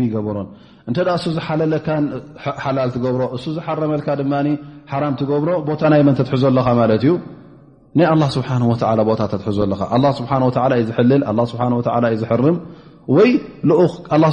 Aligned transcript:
እ 0.00 0.02
ሱ 1.22 1.26
ዝሓለለካ 1.36 1.88
ሓላል 2.62 2.90
ትገብሮ 2.94 3.22
እሱ 3.36 3.44
ዝሓረመልካ 3.56 4.08
ድማ 4.20 4.34
ሓራም 4.92 5.14
ትገብሮ 5.20 5.50
ቦታ 5.68 5.82
ናይ 5.92 6.00
መን 6.08 6.14
ትሕዘለካ 6.18 6.66
ማ 6.78 6.84
እዩ 6.98 7.06
ናይ 7.98 8.06
ቦታ 9.10 9.20
ትዘለካ 9.44 9.80
ዝልል 10.88 12.12
ዝር 12.22 12.42
ወይ 13.16 13.30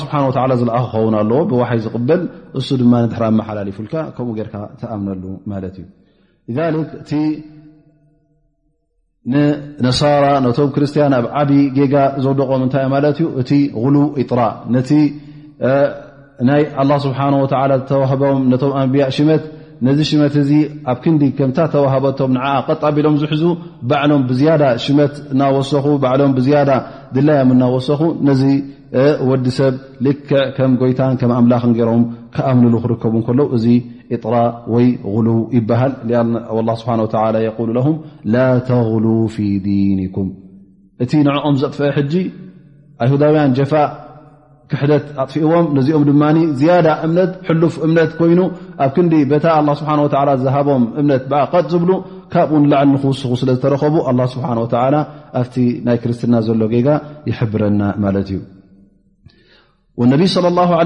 ስብሓ 0.03 0.13
ዝለኣ 0.61 0.75
ክኸውን 0.91 1.15
ኣለዎ 1.21 1.39
ብይ 1.51 1.63
ዝበል 1.85 2.21
ሱ 2.67 2.71
ድማ 2.81 2.93
ሓላፉካ 3.47 3.93
ከምኡ 4.17 4.37
ካ 4.53 4.65
ተኣምነሉ 4.83 5.23
ማ 5.53 5.63
እ 6.53 6.63
እቲ 7.01 7.11
ንነሳራ 9.31 10.25
ነቶም 10.43 10.69
ክርስትያን 10.75 11.13
ኣብ 11.17 11.25
ዓብይ 11.39 11.59
ጋ 11.91 11.95
ዘውደቆም 12.23 12.61
ንታ 12.67 12.77
ት 13.17 13.19
ዩ 13.23 13.27
እቲ 13.41 13.51
ሉ 13.93 13.97
ይጥራእ 14.21 14.53
ናይ 16.49 16.61
ه 16.77 16.97
ስሓ 17.05 17.17
ተዋህቦም 17.89 18.37
ነቶም 18.51 18.71
ኣንብያ 18.81 19.03
ሽመት 19.15 19.43
ነዚ 19.87 19.99
ሽመት 20.09 20.33
እዚ 20.41 20.51
ኣብ 20.91 20.97
ክንዲ 21.03 21.23
ከምታ 21.37 21.57
ተዋሃበቶም 21.73 22.33
ቐጣቢሎም 22.67 23.15
ዝሕዙ 23.21 23.43
ባዕሎም 23.89 24.21
ብዝያዳ 24.29 24.63
ሽመት 24.83 25.13
እናወሰ 25.33 25.71
ባሎም 26.03 26.31
ብዝያዳ 26.37 26.69
ድላያም 27.15 27.49
እናወሰኹ 27.55 28.01
ነዚ 28.27 28.41
ወዲ 29.29 29.45
ሰብ 29.57 29.73
ልክዕ 30.05 30.33
ከም 30.57 30.71
ጎይታን 30.81 31.15
ኣምላኽ 31.39 31.63
ሮም 31.89 32.01
ክኣምሉ 32.35 32.73
ክርከቡ 32.83 33.13
ከለዉ 33.27 33.47
እዚ 33.57 33.65
ጥራ 34.23 34.35
ወይ 34.73 34.87
غሉ 35.13 35.27
ይበሃል 35.57 35.91
ላ 38.33 38.37
ተغሉ 38.69 39.05
ፊ 39.35 39.37
ዲንኩም 39.65 40.27
እቲ 41.03 41.11
ንኦም 41.29 41.55
ዘጥፍአ 41.63 41.87
ሕጂ 41.97 42.13
ኣይሁዳውያ 43.03 43.41
ጀፋ 43.57 43.71
ክሕደት 44.71 45.05
ኣጥፊእዎም 45.21 45.65
ነዚኦም 45.77 46.03
ድማ 46.09 46.23
ዝያዳ 46.59 46.87
እምነት 47.05 47.31
ሕሉፍ 47.47 47.73
እምነት 47.85 48.11
ኮይኑ 48.19 48.39
ኣብ 48.85 48.91
ክንዲ 48.95 49.13
በታ 49.31 49.45
ስብሓ 49.79 49.91
ዝሃቦም 50.43 50.83
እምነት 51.01 51.23
ብኣቐጥ 51.31 51.65
ዝብሉ 51.73 51.91
ካብኡንላዕሊ 52.33 52.87
ንክውስኹ 52.93 53.31
ስለ 53.41 53.49
ዝተረከቡ 53.57 53.95
ስብሓ 54.35 54.49
ወ 54.65 54.67
ኣብቲ 55.39 55.55
ናይ 55.87 55.97
ክርስትና 56.03 56.35
ዘሎ 56.49 56.61
ጌጋ 56.73 56.87
ይሕብረና 57.29 57.81
ማለት 58.05 58.29
እዩ 58.35 58.39
ነቢ 60.13 60.21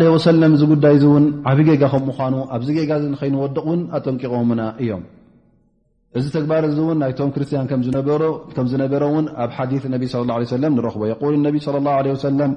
ለ 0.03 0.15
ሰለም 0.27 0.53
እዚ 0.57 0.61
ጉዳይ 0.73 0.97
እውን 1.09 1.25
ዓብ 1.51 1.57
ጌጋ 1.67 1.83
ከም 1.91 2.03
ምኳኑ 2.11 2.33
ኣብዚ 2.55 2.67
ጌጋ 2.79 2.91
ከይንወድቕ 3.19 3.63
ውን 3.71 3.81
ኣጠንቂቖምና 3.97 4.61
እዮም 4.83 5.03
እዚ 6.19 6.25
ተግባር 6.35 6.65
ዚ 6.75 6.79
እውን 6.85 6.97
ናይቶም 7.03 7.29
ክርስትያን 7.35 7.65
ከም 7.71 7.81
ዝነበረ 8.73 9.03
ውን 9.13 9.25
ኣብ 9.45 9.51
ሓ 9.57 9.67
ነ 10.63 10.73
ንረክቦ 10.79 11.01
የል 11.11 11.37
ነቢ 11.47 11.57
ለ 12.07 12.17
ሰለም 12.27 12.51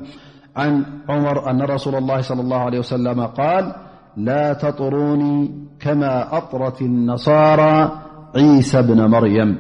عن 0.56 0.84
عمر 1.08 1.50
أن 1.50 1.62
رسول 1.62 1.94
الله 1.94 2.20
صلى 2.20 2.41
الله 2.41 2.56
عليه 2.58 2.78
وسلم 2.78 3.27
قال 3.27 3.74
لا 4.16 4.52
تطروني 4.52 5.52
كما 5.80 6.36
أطرت 6.36 6.82
النصارى 6.82 7.92
عيسى 8.36 8.82
بن 8.82 9.04
مريم 9.06 9.58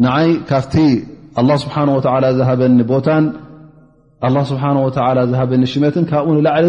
ني 0.00 0.34
كفت 0.34 0.78
الله 1.38 1.56
سبحانه 1.56 1.92
وتعالى 1.96 2.34
زهبن 2.34 2.82
با 2.82 3.32
الله 4.26 4.42
سبانه 4.42 4.84
وتالى 4.84 5.36
هبن 5.36 5.64
شمة 5.64 5.96
كون 6.10 6.36
لعل 6.44 6.66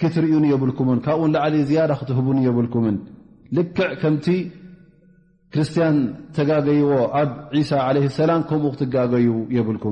كترن 0.00 0.44
يلكمن 0.52 0.98
ون 1.20 1.30
لعل 1.32 1.54
زيادة 1.70 1.94
تهبن 2.08 2.38
يلكمن 2.48 2.96
كرستان 5.54 6.14
تجاي 6.34 6.82
عيسى 7.54 7.76
عليه 7.76 8.04
السلام 8.06 8.42
ت 8.42 8.52
الك 8.52 9.86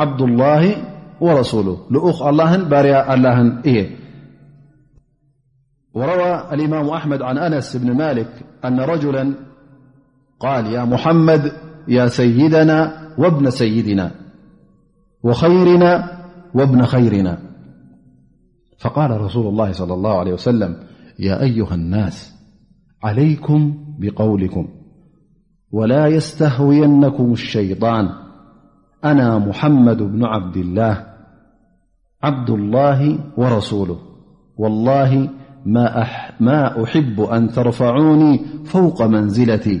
عبد 0.00 0.20
الله 0.22 0.64
ورسوله 1.20 1.76
ل 1.90 1.96
الل 3.14 4.00
وروى 5.94 6.34
الإمام 6.52 6.88
أحمد 6.88 7.22
عن 7.22 7.38
أنس 7.38 7.76
بن 7.76 7.96
مالك 7.96 8.28
أن 8.64 8.80
رجلا 8.80 9.34
قال 10.40 10.66
يا 10.66 10.84
محمد 10.84 11.52
يا 11.88 12.06
سيدنا 12.06 12.92
وابن 13.18 13.50
سيدنا 13.50 14.10
وخيرنا 15.22 16.20
وابن 16.54 16.84
خيرنا 16.84 17.38
فقال 18.78 19.20
رسول 19.20 19.46
الله- 19.46 19.72
صلى 19.72 19.94
الله 19.94 20.18
عليه 20.18 20.32
وسلم- 20.32 20.76
يا 21.18 21.42
أيها 21.42 21.74
الناس 21.74 22.34
عليكم 23.02 23.74
بقولكم 23.98 24.68
ولا 25.72 26.06
يستهوينكم 26.06 27.32
الشيطان 27.32 28.08
أنا 29.04 29.38
محمد 29.38 29.96
بن 30.02 30.24
عبد 30.24 30.56
الله 30.56 31.06
عبد 32.22 32.50
الله 32.50 33.18
ورسوله 33.36 33.98
والله 34.58 35.28
ما 36.40 36.72
أحب 36.82 37.20
أن 37.20 37.48
ترفعوني 37.48 38.40
فوق 38.64 39.02
منزلتي 39.02 39.80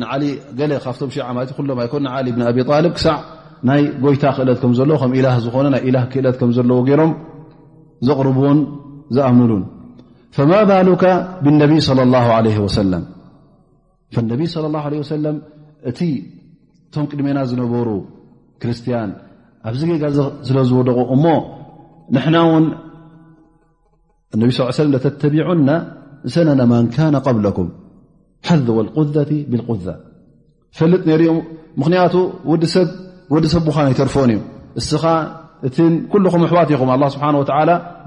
ንሊ 0.02 0.74
ካብቶም 0.86 1.10
ማለ 2.08 2.30
እ 2.30 2.30
ሎም 2.30 2.30
ይን 2.30 2.30
ሊ 2.30 2.32
ብ 2.68 2.72
ኣብብ 2.78 2.94
ክሳዕ 2.98 3.18
ናይ 3.68 3.82
ጎይታ 4.04 4.24
ክእለት 4.36 4.58
ከም 4.62 4.72
ዘለ 4.80 4.92
ከ 5.02 5.06
ላ 5.26 5.30
ዝኾነ 5.46 5.66
ናይ 5.76 5.84
ላ 5.96 6.00
ክእለት 6.12 6.36
ከም 6.42 6.50
ዘለዎ 6.58 6.78
ይሮም 6.92 7.12
ዘቕርብዎን 8.08 8.60
ዝኣምንሉን 9.16 9.64
ማ 10.52 10.62
ባሉ 10.70 10.88
ብነብይ 11.44 11.80
صለ 11.88 12.00
اه 14.18 14.24
ነ 14.30 14.32
صለى 14.56 14.78
ه 14.84 14.88
ለም 15.24 15.38
እቲ 15.90 16.00
እቶም 16.88 17.06
ቅድሜና 17.12 17.40
ዝነበሩ 17.50 17.88
ክርስትያን 18.62 19.10
ኣብዚ 19.70 19.82
ገጋ 19.90 20.04
ስለ 20.48 20.58
ዝወደቁ 20.70 20.98
እሞ 21.16 21.26
ንና 22.16 22.36
ውን 22.52 22.66
ነ 24.92 24.96
ተተቢዑና 25.06 25.70
ሰነ 26.36 26.50
ማን 26.72 26.86
ካነ 26.96 27.16
قብለኩም 27.28 27.70
ት 28.48 28.50
ብ 28.68 28.80
ፈልጥ 30.80 31.02
ይ 31.20 31.30
ምክንያቱ 31.82 32.16
ዲሰብ 32.64 32.88
ቡ 33.68 33.70
ይተርፎን 33.92 34.30
እዩ 34.34 34.40
እስኻ 34.80 35.04
እ 35.68 35.70
ኩኹም 36.12 36.44
ኣሕዋት 36.48 36.70
ይኹም 36.74 36.90
ስብሓ 37.16 37.26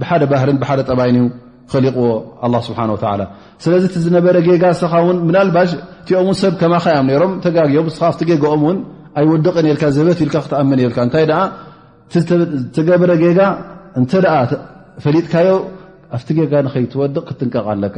ብሓደ 0.01 0.23
ባህርን 0.33 0.59
ብሓደ 0.63 0.81
ጠባይንዩ 0.91 1.25
ከሊቕዎ 1.73 2.07
ስሓ 2.69 2.79
ስለዚ 3.65 3.85
እዝነበረ 4.01 4.37
ጌጋ 4.49 4.65
ኻ 4.93 5.01
ናባሽ 5.37 5.71
እቲኦም 6.03 6.31
ሰብ 6.43 6.53
ከማከዮም 6.61 7.09
ሮም 7.23 7.33
ተዮኣ 7.47 7.65
ኦም 8.53 8.63
ን 8.75 8.79
ኣይወድቕ 9.21 9.57
የካ 9.73 9.83
ዘበት 9.97 10.21
ል 10.29 10.31
ክኣምን 10.35 10.79
የብካ 10.85 10.99
ታይ 11.15 11.27
ዝተገበረ 12.13 13.11
ገጋ 13.25 13.41
እተ 14.01 14.13
ፈሊጥካዮ 15.07 15.51
ኣብቲ 16.17 16.29
ገጋ 16.39 16.55
ንከይትወድቕ 16.67 17.25
ክጥንቀቕ 17.31 17.67
ኣለካ 17.75 17.97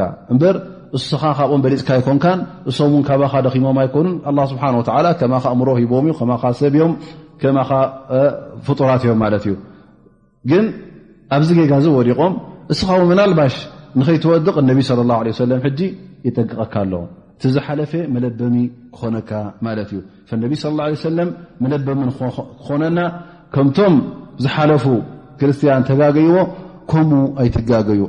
እስኻ 0.97 1.21
ካብኦም 1.39 1.61
በሊፅካ 1.65 1.89
ኣይኮንካን 1.99 2.41
እሶም 2.71 2.91
እውን 2.95 3.05
ካባኻ 3.09 3.33
ደኪሞም 3.47 3.79
ኣይኮኑን 3.83 4.17
ኣላ 4.31 4.39
ስብሓንላ 4.53 5.09
ከማ 5.21 5.35
እምሮ 5.55 5.69
ሂቦም 5.81 6.05
እዩ 6.09 6.15
ከማ 6.19 6.33
ሰብዮም 6.63 6.93
ከማኻ 7.43 7.71
ፍጡራት 8.67 9.03
እዮም 9.07 9.19
ማለት 9.25 9.45
እዩ 9.49 9.55
ግን 10.51 10.65
ኣብዚ 11.37 11.49
ጌጋ 11.59 11.73
ዝወዲቖም 11.85 12.35
እስኻ 12.75 12.89
ምናልባሽ 13.13 13.55
ንኸይትወድቕ 14.01 14.55
እነቢ 14.65 14.79
ስለ 14.91 15.01
ላ 15.11 15.17
ለ 15.29 15.37
ሰለም 15.45 15.61
ሕጂ 15.67 15.81
ይጠግቐካ 16.29 16.75
ኣለዎ 16.85 17.03
እቲዝሓለፈ 17.37 17.93
መለበሚ 18.15 18.57
ክኾነካ 18.97 19.31
ማለት 19.69 19.89
እዩ 19.95 19.99
ነቢ 20.45 20.53
ስለ 20.63 20.73
ላ 20.83 20.87
ለ 20.93 21.01
ሰለም 21.09 21.31
መለበምን 21.65 22.11
ክኾነና 22.19 22.99
ከምቶም 23.57 23.97
ዝሓለፉ 24.45 24.85
ክርስትያን 25.41 25.83
ተጋገይዎ 25.91 26.37
ከምኡ 26.93 27.21
ኣይትጋገዩነ 27.43 28.09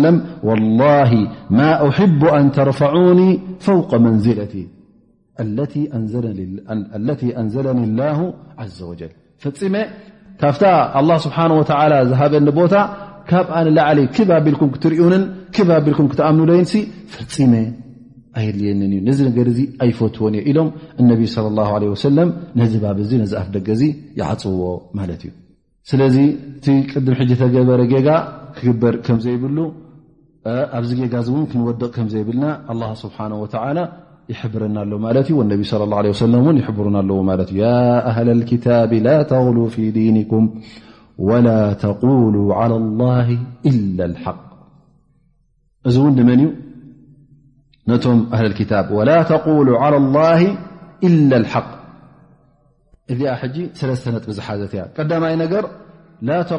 ه 1.09 1.13
ማ 1.59 1.59
أحب 1.87 2.21
ኣን 2.37 2.45
ተርፍኒ 2.57 3.19
فውق 3.65 3.91
መንዝለቲ 4.05 4.53
ለ 5.57 5.59
أንዘለኒ 7.41 7.79
ላ 7.99 8.03
ዘ 8.77 9.09
ፈ 9.43 9.45
ካብ 10.41 10.55
ስብሓه 11.25 11.51
ዝሃበኒ 12.11 12.47
ቦታ 12.61 12.73
ካብኣ 13.29 13.55
ላዕሊ 13.77 13.99
ክባቢልኩም 14.15 14.69
ክትርን 14.75 15.23
ቢልኩም 15.85 16.05
ክተኣምኑ 16.11 16.45
ዶይንፈ 16.51 16.71
ድልእነዚ 18.57 19.19
ነገር 19.27 19.47
ኣይፈትዎን 19.83 20.33
እየ 20.39 20.43
ኢሎም 20.51 20.69
ነቢ 21.11 21.23
ለም 22.17 22.29
ነዚ 22.61 22.73
ባብ 22.85 22.97
ነዚ 23.23 23.31
ኣፍ 23.41 23.47
ደገ 23.55 23.67
ዚ 23.81 23.83
ይዓፅብዎ 24.19 24.65
ማለት 24.99 25.21
እዩ 25.27 25.31
ስለዚ 25.91 26.15
እቲ 26.57 26.65
ቅድም 26.91 27.13
ተገበረ 27.41 27.81
ጌጋ 27.93 28.07
ክግበር 28.57 28.95
ከምዘይብሉ 29.05 29.57
ኣብዚ 30.77 30.89
ጌጋ 30.99 31.15
ውን 31.35 31.45
ክንወድቅ 31.51 31.89
ከም 31.95 32.07
ዘይብልና 32.15 32.45
ስብሓ 33.03 33.17
ይሕብረና 34.31 34.77
ኣሎ 34.85 34.91
ማት 35.05 35.17
እዩ 35.27 35.37
ነቢ 35.51 35.61
ን 36.55 36.55
ይብሩና 36.69 36.95
ኣለዎ 37.03 37.19
ማት 37.29 37.41
ዩ 37.57 37.59
ያ 37.65 37.69
ኣህ 38.09 38.17
ታብ 38.65 38.91
ላ 39.05 39.13
ተغሉ 39.31 39.57
ፊ 39.73 39.85
ዲኒኩም 39.97 40.45
ወላ 41.29 41.47
ተሉ 41.83 42.03
ላ 42.49 43.07
ሓ 44.23 44.33
እዚ 45.89 45.95
ውን 46.03 46.15
ድመን 46.17 46.39
እዩ 46.45 46.49
ቶ 48.03 48.13
ላ 49.07 49.23
ሉ 50.05 50.13
ق 51.53 51.65
እዚ 53.11 53.19
ለስተ 53.89 54.05
ነጥ 54.13 54.23
ዝሓዘት 54.37 54.71
እያ 54.75 54.81
ቀዳማይ 54.95 55.35
ነገር 55.41 55.63
ላ 56.27 56.39
ተ 56.49 56.53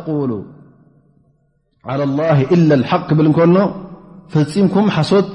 ሓ 2.91 2.99
ብል 3.19 3.27
እከኖ 3.33 3.57
ፈፂምኩም 4.35 4.87
ሓሶት 4.97 5.27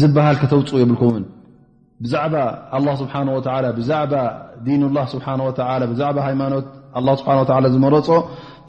ዝበሃል 0.00 0.36
ከተውፅኡ 0.42 0.76
የብልኩውን 0.82 1.24
ብዛባ 2.04 2.34
ስሓ 3.02 3.14
ብዛባ 3.80 4.12
ዲን 4.68 4.82
ላ 4.98 5.04
ስ 5.14 5.22
ዛባ 6.02 6.16
ሃይማኖት 6.28 6.66
ዝመረፆ 7.74 8.08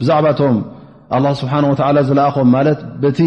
ብዛባቶም 0.00 0.58
ዝለኣም 2.10 2.48
ማ 2.56 2.66
ቲ 3.18 3.22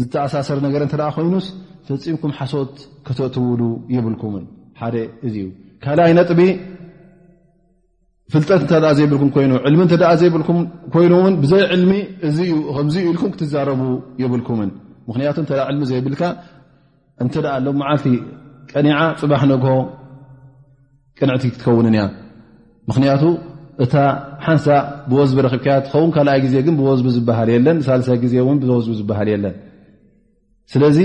ዝተኣሳሰር 0.00 0.58
ነገር 0.66 0.82
እንተ 0.86 0.94
ኮይኑስ 1.16 1.46
ፈፂምኩም 1.88 2.32
ሓሶት 2.38 2.74
ከተትውሉ 3.06 3.60
የብልኩምን 3.94 4.44
ሓደ 4.80 4.96
እዚ 5.26 5.34
ዩ 5.44 5.46
ካልኣይ 5.84 6.12
ነጥቢ 6.18 6.40
ፍልጠት 8.32 8.62
እተ 8.64 8.72
ዘይብልኩም 8.98 9.30
ይኑ 9.44 9.52
ዕልሚ 9.68 9.80
እተ 9.88 9.94
ዘይብልኩም 10.20 10.58
ኮይኑእውን 10.94 11.34
ብዘይ 11.42 11.62
ዕልሚ 11.74 11.92
እዚእዩ 12.28 12.50
ከምዚ 12.76 12.96
ኢልኩም 13.10 13.30
ክትዛረቡ 13.34 13.82
ይብልኩምን 14.22 14.70
ምክንያቱ 15.08 15.36
እተ 15.44 15.52
ዕልሚ 15.70 15.82
ዘይብልካ 15.90 16.22
እንተ 17.24 17.34
ኣ 17.52 17.54
ሎ 17.66 17.70
መዓልቲ 17.82 18.06
ቀኒዓ 18.72 18.98
ፅባሕ 19.20 19.42
ነግሆ 19.52 19.70
ቅንዕቲ 21.18 21.44
ክትከውንንያ 21.52 22.02
ምክንያቱ 22.90 23.22
እታ 23.84 23.94
ሓንሳ 24.44 24.66
ብወዝቢ 25.10 25.38
ረክብካ 25.46 25.68
ትኸውን 25.86 26.10
ካልኣይ 26.16 26.38
ግዜ 26.44 26.54
ግን 26.66 26.76
ብወዝ 26.80 27.00
ዝበሃል 27.16 27.48
የለን 27.54 27.78
ሳሳይ 27.88 28.18
ግዜ 28.26 28.34
ን 28.54 28.58
ብወዝ 28.62 28.86
ዝበሃል 28.98 29.28
የለን 29.34 29.54
ስለዚ 30.72 30.98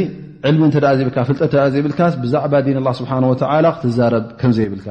ዕልሚ 0.47 0.61
እንተ 0.67 0.77
ዘብልካ 0.99 1.17
ፍልጠ 1.27 1.41
ዘይብልካ 1.73 1.99
ብዛዕባ 2.23 2.53
ዲን 2.67 2.77
ስብሓ 2.99 3.11
ወ 3.31 3.35
ክትዛረብ 3.79 4.23
ከምዘይብልካ 4.39 4.87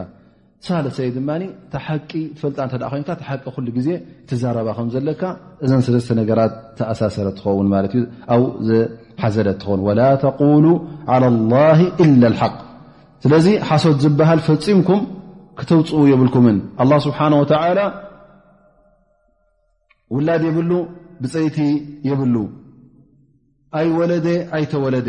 ሳለሰይ 0.66 1.08
ድማ 1.16 1.28
ተሓቂ 1.72 2.10
ትፈልጣ 2.36 2.58
እተ 2.68 2.74
ኮንካ 2.92 3.08
ሓቂ 3.28 3.44
ኩሉ 3.54 3.66
ግዜ 3.78 3.88
ትዛረባ 4.28 4.68
ከም 4.76 4.88
ዘለካ 4.94 5.22
እዘን 5.64 5.80
ስለስተ 5.86 6.10
ነገራት 6.20 6.52
ተኣሳሰረ 6.78 7.26
እትኸውን 7.32 7.68
ማለት 7.74 7.92
እዩ 7.98 8.02
ኣብ 8.34 8.42
ዘሓዘለ 8.68 9.48
እትኸውን 9.56 9.80
ወላ 9.88 10.00
ተቁሉ 10.24 10.64
ላ 11.22 11.30
ላ 11.54 11.62
ኢላ 12.04 12.22
ልሓቅ 12.34 12.52
ስለዚ 13.24 13.46
ሓሶት 13.70 13.98
ዝበሃል 14.04 14.40
ፈፂምኩም 14.48 15.02
ክተውፅኡ 15.60 16.02
የብልኩምን 16.12 16.58
ኣ 16.82 16.86
ስብሓነወተላ 17.08 17.78
ውላድ 20.16 20.44
የብሉ 20.50 20.72
ብፀይቲ 21.24 21.58
የብሉ 22.10 22.34
ود 23.74 24.26
ي 24.54 24.64
تولد 24.74 25.08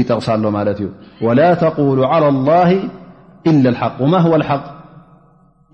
يጠغ 0.02 0.18
ل 0.44 0.46
ولا 1.28 1.50
تقول 1.66 2.00
على 2.14 2.28
الله 2.34 2.70
إلا 3.50 3.68
الحق 3.74 3.96
وما 4.04 4.20
هو 4.28 4.34
الحق 4.42 4.66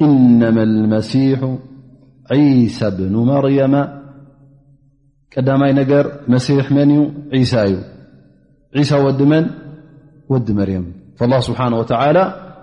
إنما 0.05 0.63
المسيح 0.71 1.39
عيسى 2.33 2.85
بن 2.99 3.13
مريم 3.33 3.73
ቀዳማይ 5.35 5.71
ነገር 5.81 6.05
መሲ 6.33 6.47
መን 6.75 6.89
እ 7.37 7.43
ሳ 7.51 7.61
እዩ 8.77 8.83
ሳ 8.89 8.99
ወዲ 9.05 9.21
መን 9.31 9.45
ወዲ 10.33 10.47
መርም 10.59 10.85
له 11.31 11.39
ስሓه 11.47 11.73
و 11.79 11.81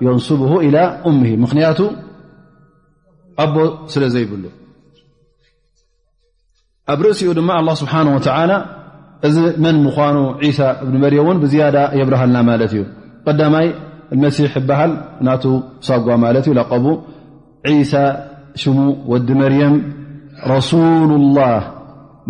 የንስብ 0.05 0.41
إلى 0.67 0.83
أም 1.09 1.23
ምክንያቱ 1.45 1.79
ኣቦ 3.45 3.55
ስለ 3.93 4.03
ዘይብሉ 4.15 4.45
ኣብ 6.93 6.99
ርእሲኡ 7.07 7.29
ድማ 7.39 7.51
له 7.69 7.75
ስብሓه 7.81 8.01
و 8.17 8.19
እዚ 9.29 9.37
መን 9.65 9.77
ምኳኑ 9.87 10.17
ሳ 10.59 10.69
እብ 10.85 10.91
መርየም 11.03 11.39
ብዝያዳ 11.43 11.77
የብረሃልና 11.99 12.37
ማለት 12.51 12.73
እዩ 12.77 12.85
ዳማይ 13.41 13.67
ሲ 14.37 14.41
በሃል 14.69 14.93
ና 15.27 15.35
ሳጓ 15.89 16.07
ማለት 16.25 16.47
እ 16.53 16.55
ቀቡ 16.71 16.87
ሳ 17.91 18.05
ሽሙ 18.63 18.77
ወዲ 19.13 19.29
መርየም 19.43 19.75
ረሱሉ 20.53 21.11
لላه 21.27 21.59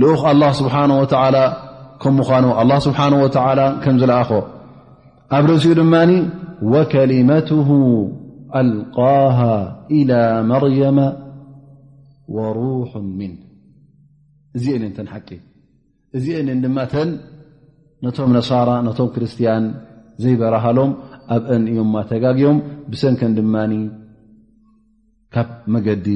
ልኡኽ 0.02 0.22
ኣላ 0.30 0.42
ስብሓ 0.60 0.74
ወላ 1.00 1.36
ከም 2.02 2.12
ምኳኑ 2.20 2.44
ኣላ 2.60 2.70
ስብሓ 2.86 2.98
ወላ 3.24 3.60
ከምዝለኣኾ 3.82 4.30
ኣብ 5.36 5.44
ርእሲኡ 5.50 5.72
ድማኒ 5.80 6.10
ወከሊመትሁ 6.72 7.68
ኣልቃሃ 8.60 9.38
ኢላ 9.98 10.12
መርያመ 10.50 10.98
ወሩሑ 12.36 12.80
ምን 13.18 13.32
እዚአን 14.56 14.82
ንተን 14.90 15.08
ሓቂ 15.12 15.28
እዚአንን 16.18 16.60
ድማተን 16.64 17.10
ነቶም 18.04 18.30
ነሳራ 18.38 18.70
ነቶም 18.86 19.08
ክርስትያን 19.14 19.64
ዘይበረሃሎም 20.22 20.92
ኣብአን 21.34 21.64
እዮምማ 21.72 21.96
ተጋግዮም 22.12 22.58
ብሰንከን 22.92 23.34
ድማኒ 23.38 23.74
ካብ 25.34 25.50
መገዲ 25.74 26.06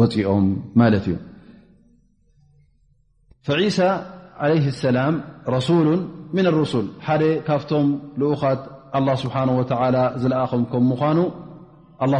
ወፂኦም 0.00 0.46
ማለት 0.80 1.04
እዩ 1.10 1.14
ፈዒሳ 3.48 3.78
ለ 4.50 4.54
ሰላም 4.84 5.14
ረሱሉ 5.54 5.86
ምን 6.36 6.46
ርሱል 6.60 6.86
ሓደ 7.08 7.22
ካብቶም 7.48 7.86
ልኡኻት 8.20 8.60
ስብሓه 9.22 9.46
ዝለኣኸም 10.22 10.62
ከም 10.72 10.82
ምኳኑ 10.92 11.18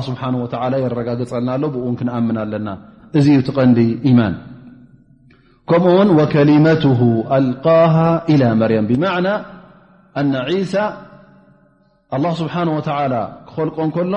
ስብሓه 0.08 0.34
ወላ 0.42 0.74
የረጋግፀልና 0.84 1.50
ሎ 1.62 1.64
ብውን 1.74 1.94
ክንኣምን 2.00 2.36
ኣለና 2.42 2.68
እዚ 3.18 3.26
ዩ 3.36 3.40
ትቐንዲ 3.48 3.78
ኢማን 4.10 4.34
ከምኡ 5.70 5.84
ውን 5.98 6.10
ከሊመት 6.34 6.82
ኣልቃه 7.38 7.96
إላ 8.32 8.42
መርያም 8.60 8.86
ብማና 8.92 9.26
ኣነ 10.22 10.34
ሳ 10.72 10.86
ስብሓه 12.40 12.64
ወ 12.78 12.80
ክኸልቆን 13.48 13.90
ከሎ 13.96 14.14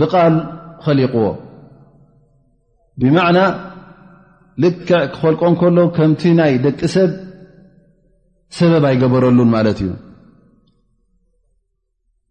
ብቃል 0.00 0.34
ኸሊቕዎ 0.86 1.26
ልክዕ 4.62 5.00
ክፈልቀም 5.12 5.54
ከሎ 5.60 5.78
ከምቲ 5.96 6.22
ናይ 6.38 6.52
ደቂ 6.64 6.80
ሰብ 6.94 7.10
ሰበብ 8.56 8.84
ኣይገበረሉን 8.90 9.48
ማለት 9.56 9.78
እዩ 9.84 9.90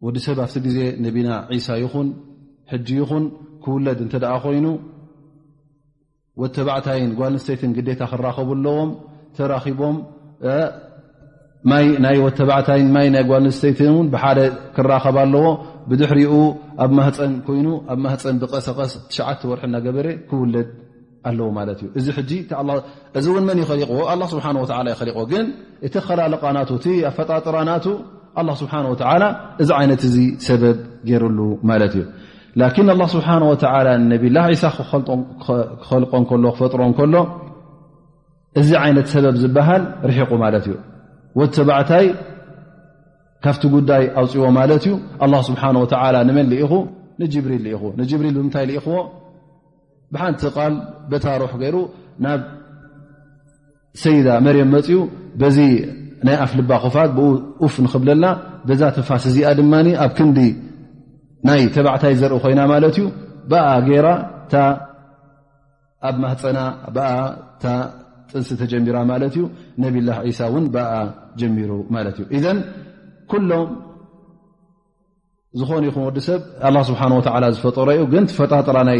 ወዲ 0.05 0.17
ሰብ 0.25 0.37
ኣብቲ 0.45 0.55
ግዜ 0.65 0.77
ነቢና 1.05 1.29
ሳ 1.67 1.77
ይኹን 1.83 2.07
ሕጂ 2.71 2.87
ይኹን 3.01 3.25
ክውለድ 3.63 3.99
እንተደ 4.05 4.25
ኮይኑ 4.43 4.67
ወተባዕታይን 6.41 7.09
ጓል 7.19 7.33
ንስተይትን 7.37 7.71
ግዴታ 7.77 8.01
ክራከቡ 8.11 8.49
ኣለዎም 8.57 8.91
ተራቦም 9.37 9.97
ይ 12.15 12.19
ወተባዕታይ 12.25 12.81
ማ 12.95 12.99
ናይ 13.15 13.23
ጓልንስተይትንን 13.31 14.07
ብሓደ 14.13 14.39
ክራከባ 14.75 15.17
ኣለዎ 15.27 15.45
ብድሕሪኡ 15.89 16.33
ኣብ 16.85 16.91
ማፀን 16.99 17.33
ኮይኑ 17.47 17.67
ኣብ 17.93 17.99
ማፀን 18.05 18.37
ብቀሰቀስ 18.43 18.93
ትሽዓተ 19.09 19.41
ወርሒ 19.51 19.63
እናገበሬ 19.69 20.07
ክውለድ 20.29 20.69
ኣዎ 21.29 21.43
ማ 21.57 21.59
እዚ 21.99 22.07
እዚ 23.19 23.27
እን 23.39 23.45
መን 23.49 23.57
ይሊዎ 23.63 23.85
ሊዎ 25.09 25.17
ግን 25.31 25.45
እቲ 25.87 25.95
ከላልቃና 26.07 26.57
እ 26.73 26.93
ፈጣጥራናቱ 27.17 27.85
ስብሓ 28.61 28.73
እዚ 29.61 29.69
ዓይነት 29.79 30.01
ዚ 30.15 30.17
ሰበብ 30.47 30.77
ገይሩሉ 31.07 31.39
ማለት 31.69 31.93
እዩ 31.99 32.05
ን 32.87 33.07
ስብሓ 33.15 33.29
ብላ 34.23 34.37
ሳ 34.63 34.71
ክልቆ 34.79 36.31
እሎ 36.39 36.47
ክፈጥሮ 36.55 36.81
ከሎ 36.99 37.15
እዚ 38.61 38.69
ዓይነት 38.83 39.07
ሰበብ 39.13 39.35
ዝበሃል 39.43 39.83
ርሕቁ 40.09 40.31
ማለት 40.43 40.65
እዩ 40.69 40.75
ወ 41.39 41.41
ተባዕታይ 41.55 42.05
ካብቲ 43.45 43.63
ጉዳይ 43.75 44.03
ኣውፅዎ 44.21 44.45
ማለት 44.59 44.83
እዩ 44.89 44.95
ስብሓ 45.49 45.61
ንመን 46.27 46.47
ኢኹ 46.63 46.73
ንጅብሪል 47.23 47.63
ንብሪል 47.99 48.35
ምታይ 48.45 48.65
ኢኽዎ 48.79 48.99
ብሓንቲ 50.13 50.41
ቃል 50.57 50.73
በታ 51.11 51.25
ሩሕ 51.41 51.53
ገይሩ 51.63 51.77
ናብ 52.25 52.41
ሰይዳ 54.03 54.27
መርም 54.45 54.69
መፅኡ 54.75 54.99
በዚ 55.41 55.57
ናይ 56.27 56.35
ኣፍልባ 56.45 56.71
ኩፋት 56.83 57.11
ብ 57.17 57.19
ፍ 57.73 57.75
ንኽብለና 57.85 58.25
በዛ 58.67 58.81
ተፋስ 58.97 59.23
እዚኣ 59.29 59.47
ድማ 59.59 59.73
ኣብ 60.03 60.11
ክንዲ 60.17 60.39
ናይ 61.47 61.61
ተባዕታይ 61.75 62.15
ዘርኢ 62.21 62.39
ኮይና 62.43 62.61
ማለት 62.73 62.95
እዩ 63.01 63.05
ብኣ 63.51 63.65
ጌይራ 63.87 64.07
ኣብ 66.09 66.15
ማህፀናኣ 66.23 66.69
ጥንሲ 68.31 68.49
ተጀሚራ 68.59 68.97
ማለት 69.11 69.33
እዩ 69.37 69.43
ነቢላ 69.83 70.09
ሳ 70.37 70.41
እውን 70.51 70.65
ብኣ 70.75 70.85
ጀሚሩ 71.39 71.71
ማለት 71.95 72.15
እዩ 72.21 72.25
ኢዘን 72.37 72.59
ኩሎም 73.31 73.69
ዝኾኑ 75.59 75.83
ይኹንወዲ 75.89 76.17
ሰብ 76.27 76.41
ኣላ 76.67 76.75
ስብሓ 76.89 77.01
ወላ 77.35 77.45
ዝፈጠሮ 77.55 77.87
እዩ 77.95 78.03
ግን 78.13 78.25
ትፈጣጥራ 78.31 78.77
ናይ 78.89 78.99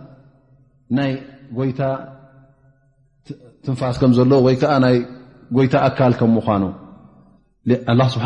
ናይ 0.97 1.11
ጎይታ 1.57 1.81
ትንፋስ 3.63 3.97
ከም 4.01 4.11
ዘሎ 4.17 4.31
ወይ 4.45 4.55
ከዓ 4.61 4.71
ናይ 4.85 4.95
ጎይታ 5.57 5.73
ኣካል 5.87 6.13
ከም 6.19 6.31
ምኳኑ 6.37 6.63
ስብሓ 8.13 8.25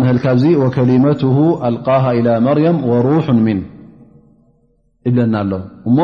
ምሃል 0.00 0.18
ካዚ 0.24 0.44
ከሊመት 0.76 1.22
ኣልቃ 1.68 1.86
إ 2.18 2.22
መርያም 2.46 2.76
ሩ 3.06 3.08
ምን 3.46 3.60
ይብለና 5.08 5.34
ኣለው 5.42 5.62
እሞ 5.88 5.98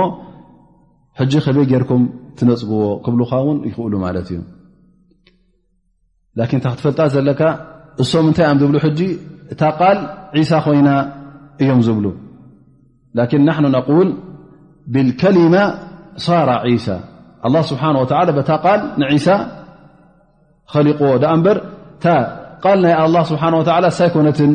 ሕጂ 1.21 1.33
ከበይ 1.45 1.67
ጌርኩም 1.73 2.03
ትነፅግዎ 2.39 2.83
ክብልኻ 3.05 3.33
ውን 3.47 3.59
ይኽእሉ 3.69 3.93
ማለት 4.07 4.29
እዩ 4.35 4.39
ን 6.57 6.61
ታክትፈልጣት 6.67 7.09
ዘለካ 7.17 7.43
እሶም 8.03 8.27
እንታይ 8.31 8.47
ዝብሉ 8.63 8.77
ሕጂ 8.87 9.01
እታ 9.55 9.63
ቃል 9.79 9.99
ሳ 10.51 10.61
ኮይና 10.67 10.89
እዮም 11.63 11.81
ዝብሉ 11.89 12.07
ን 13.41 13.45
ናኑ 13.49 13.65
ል 13.75 14.11
ብከሊ 14.95 15.37
ስሓ 16.25 18.03
ታ 18.51 18.53
ቃል 18.65 18.81
ንሳ 19.03 19.27
ኸሊቆዎ 20.73 21.13
ዳ 21.23 21.33
እንበር 21.37 21.57
ል 22.81 22.85
ናይ 22.87 23.01
ስብሓ 23.31 23.43
ሳይኮነትን 23.99 24.53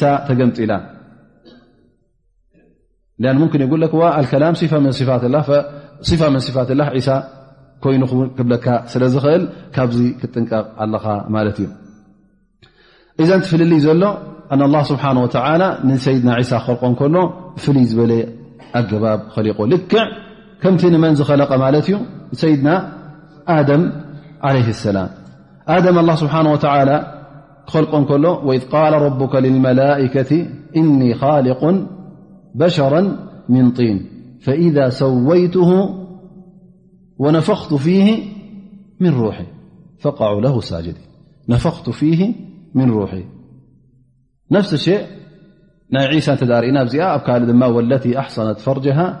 ሳ 0.00 0.12
ተገምፂ 0.28 0.56
ኢላ 0.66 0.72
ይጉፋ 3.64 4.02
ፋት 6.56 6.70
ሳ 7.08 7.12
ኮይኑን 7.84 8.28
ክብለካ 8.36 8.66
ስለ 8.90 9.02
ዝኽእል 9.14 9.42
ካብዚ 9.74 9.98
ክጥንቀቕ 10.20 10.66
ኣለኻ 10.82 11.04
ማለት 11.34 11.56
እዩ 11.62 11.68
እዘን 13.22 13.42
ትፍልል 13.44 13.72
ዘሎ 13.86 14.04
ኣ 14.54 14.82
ስብሓ 14.90 15.04
ንሰይድና 15.88 16.30
ሳ 16.52 16.62
ክኸልቆእን 16.66 16.94
ከሎ 17.00 17.16
ፍልይ 17.64 17.84
ዝበለ 17.90 18.12
ኣገባብ 18.78 19.20
ኸሊቆልክዕ 19.34 20.02
كم 20.62 20.76
تن 20.76 20.96
ماإن 20.98 21.16
خلق 21.16 21.52
مالت 21.52 21.98
سيدنا 22.32 22.92
آدم 23.48 23.90
عليه 24.42 24.68
السلام 24.68 25.08
آدم 25.68 25.98
الله 25.98 26.14
سبحانه 26.14 26.52
وتعالى 26.52 27.22
خلق 27.66 28.08
كل 28.08 28.26
وإذ 28.26 28.68
قال 28.68 28.92
ربك 28.92 29.34
للملائكة 29.34 30.46
إني 30.76 31.14
خالق 31.14 31.86
بشرا 32.54 33.16
من 33.48 33.70
طين 33.70 34.06
فإذا 34.40 34.88
سويته 34.88 35.94
ونفخت 37.18 37.74
فيه 37.74 38.32
من 39.00 39.10
روحي 39.14 39.44
فقعوا 39.98 40.40
له 40.40 40.60
ساجدي 40.60 41.00
نفخت 41.48 41.90
فيه 41.90 42.34
من 42.74 42.90
روحي 42.90 43.24
نفس 44.50 44.74
الشيء 44.74 45.06
عيسىتدارناك 45.94 47.26
والتي 47.74 48.18
أحصنت 48.18 48.58
فرجها 48.58 49.20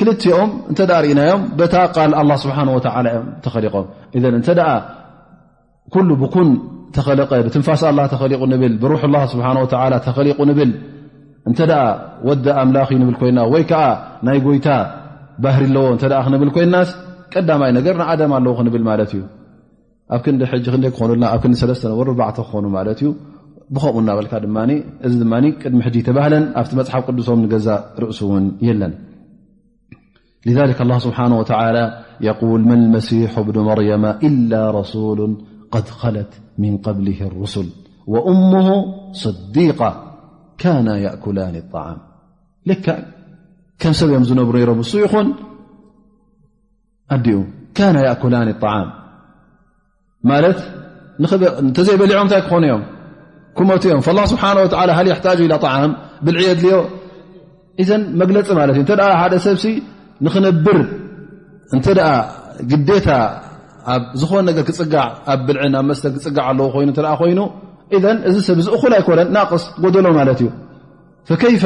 ክልኦም 0.00 0.50
እተ 0.72 0.78
ርእናዮም 1.04 1.40
በታ 1.58 1.74
ቃል 1.96 2.12
ስብሓ 2.42 2.58
ተኸሊቆም 3.46 3.86
እተ 4.40 4.52
ኩሉ 5.94 6.08
ብኩን 6.22 6.48
ተኸለቀ 6.96 7.30
ብትንፋስ 7.46 7.82
ተኸሊቁ 8.12 8.40
ብል 8.62 8.74
ብሩ 8.82 8.92
ሓ 9.02 9.44
ተኸሊቁ 10.06 10.38
ንብል 10.50 10.70
እተ 11.50 11.60
ወዲ 12.28 12.46
ኣምላኽ 12.62 12.88
ንብል 13.02 13.16
ኮይና 13.20 13.38
ወይ 13.52 13.62
ከዓ 13.72 13.82
ናይ 14.28 14.38
ጎይታ 14.46 14.66
ባህሪ 15.44 15.62
ኣለዎ 15.70 15.84
እተ 15.98 16.04
ክንብል 16.26 16.50
ኮይና 16.56 16.74
ቀዳማይ 17.34 17.70
ነገር 17.78 17.94
ንኣደም 18.00 18.32
ኣለዎ 18.38 18.52
ክንብል 18.60 18.82
ማለት 18.90 19.10
እዩ 19.16 19.22
ኣብ 20.14 20.20
ክንዲ 20.24 20.42
ክ 20.70 20.82
ክኾኑና 20.94 21.24
ኣብ 21.34 21.42
ክ 21.44 21.66
ለስተ 21.72 21.84
ነ 21.92 22.16
ዕተ 22.30 22.38
ክኾኑ 22.48 22.64
ማት 22.78 22.88
እዩ 23.02 23.10
ብከምኡ 23.74 23.96
እናበልካ 24.06 24.32
ድማ 24.46 24.56
እዚ 25.06 25.12
ድማ 25.24 25.32
ቅድሚ 25.62 25.80
ሕ 25.86 25.94
ተባህለን 26.08 26.44
ኣብቲ 26.62 26.70
መፅሓፍ 26.80 27.02
ቅዱሶም 27.08 27.40
ንገዛ 27.44 27.68
ርእሱ 28.04 28.20
እውን 28.28 28.46
የለን 28.68 28.92
لذلك 30.46 30.80
الله 30.80 30.98
سبحانه 30.98 31.38
وتعالى 31.38 32.04
يقول 32.20 32.60
ما 32.68 32.74
المسيح 32.74 33.40
بن 33.40 33.60
مريم 33.60 34.04
إلا 34.04 34.70
رسول 34.70 35.44
قد 35.70 35.88
خلت 35.88 36.40
من 36.58 36.76
قبله 36.78 37.20
الرسل 37.26 37.66
وأمه 38.06 38.72
صديقا 39.12 40.16
كان 40.58 40.86
يأكلان 40.86 41.56
الطعام 41.56 41.96
كم 43.78 43.92
نوب 44.12 44.56
ر 44.56 44.82
كانا 47.74 48.00
يأكلان 48.08 48.48
الطعام 48.54 48.88
يبلعم 51.78 52.28
فالله 54.00 54.24
سبحانه 54.26 54.60
وتعالى 54.60 54.92
هل 54.92 55.08
يحتاج 55.08 55.40
إلى 55.40 55.58
طعام 55.58 55.96
العي 56.28 56.52
إذل 57.80 58.16
ንኽነብር 60.26 60.78
እንተ 61.76 61.86
ግታ 62.90 63.08
ዝኾነ 64.20 64.40
ነገር 64.48 64.62
ክፅጋዕ 64.68 65.04
ኣብ 65.32 65.38
ብልዕን 65.46 65.74
ኣብ 65.78 65.84
መስተን 65.90 66.12
ክፅጋዕ 66.16 66.44
ኣለው 66.50 66.66
ኮይኑ 66.74 66.88
እተ 66.94 66.98
ኮይኑ 67.20 67.40
እ 67.96 67.98
እዚ 68.28 68.36
ሰብ 68.48 68.58
እዚ 68.62 68.66
እኹል 68.76 68.92
ኣይኮነን 68.98 69.28
ናቕስ 69.36 69.62
ጎደሎ 69.84 70.06
ማለት 70.18 70.40
እዩ 70.42 70.50
ከይፈ 71.42 71.64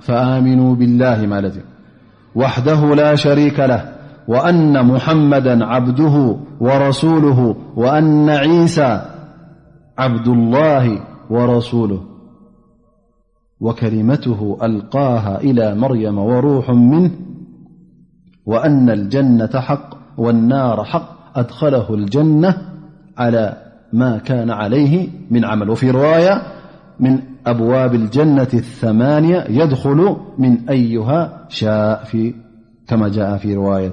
فآمنوا 0.00 0.74
بالله 0.74 1.24
الي 1.24 1.52
وحده 2.34 2.94
لا 2.94 3.14
شريك 3.14 3.60
له 3.60 3.95
وأن 4.28 4.86
محمدا 4.86 5.64
عبده 5.64 6.36
ورسوله 6.60 7.56
وأن 7.76 8.28
عيسى 8.30 9.00
عبد 9.98 10.28
الله 10.28 11.00
ورسوله 11.30 12.00
وكلمته 13.60 14.58
ألقاها 14.62 15.40
إلى 15.40 15.74
مريم 15.74 16.18
وروح 16.18 16.70
منه 16.70 17.10
وأن 18.46 18.90
الجنة 18.90 19.78
قوالنار 20.16 20.84
حق 20.84 21.36
أدخله 21.38 21.94
الجنة 21.94 22.56
على 23.18 23.56
ما 23.92 24.18
كان 24.18 24.50
عليه 24.50 25.08
من 25.30 25.44
عمل 25.44 25.70
وفي 25.70 25.90
رواية 25.90 26.42
من 27.00 27.18
أبواب 27.46 27.94
الجنة 27.94 28.42
الثمانية 28.54 29.44
يدخل 29.48 30.16
من 30.38 30.68
أيها 30.68 31.44
شاء 31.48 32.04
كما 32.88 33.08
جاء 33.08 33.36
في 33.36 33.54
رواية 33.54 33.92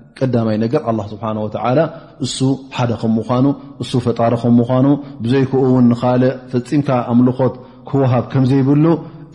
ቀዳማይ 0.19 0.55
ነገር 0.63 0.81
ኣላ 0.89 0.99
ስብሓን 1.11 1.37
ወተላ 1.45 1.79
እሱ 2.25 2.37
ሓደ 2.77 2.91
ከም 3.01 3.11
ምኳኑ 3.19 3.45
እሱ 3.83 3.91
ፈጣሪ 4.05 4.33
ከም 4.43 4.53
ምኳኑ 4.61 4.87
ብዘይክኡ 5.23 5.61
ውን 5.75 5.85
ንካልእ 5.91 6.33
ፈፂምካ 6.53 6.89
ኣምልኾት 7.13 7.53
ክወሃብ 7.89 8.25
ከም 8.33 8.43
ዘይብሉ 8.51 8.85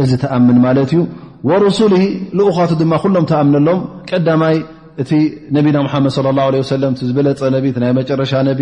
እዚ 0.05 0.11
ተኣምን 0.23 0.59
ማለት 0.67 0.91
እዩ 0.97 1.01
ወረሱሊ 1.51 1.95
ልኡኻቱ 2.39 2.71
ድማ 2.83 2.93
ኩሎም 3.05 3.25
ተኣምነሎም 3.33 3.81
ቀዳማይ 4.11 4.57
እቲ 5.03 5.11
ነቢና 5.57 5.77
ምሓመድ 5.87 6.15
ለ 6.27 6.35
ላ 6.39 6.61
ሰለም 6.75 6.93
ዝበለፀ 7.09 7.41
ነ 7.53 7.81
ናይ 7.83 7.93
መጨረሻ 7.99 8.33
ነቢ 8.51 8.61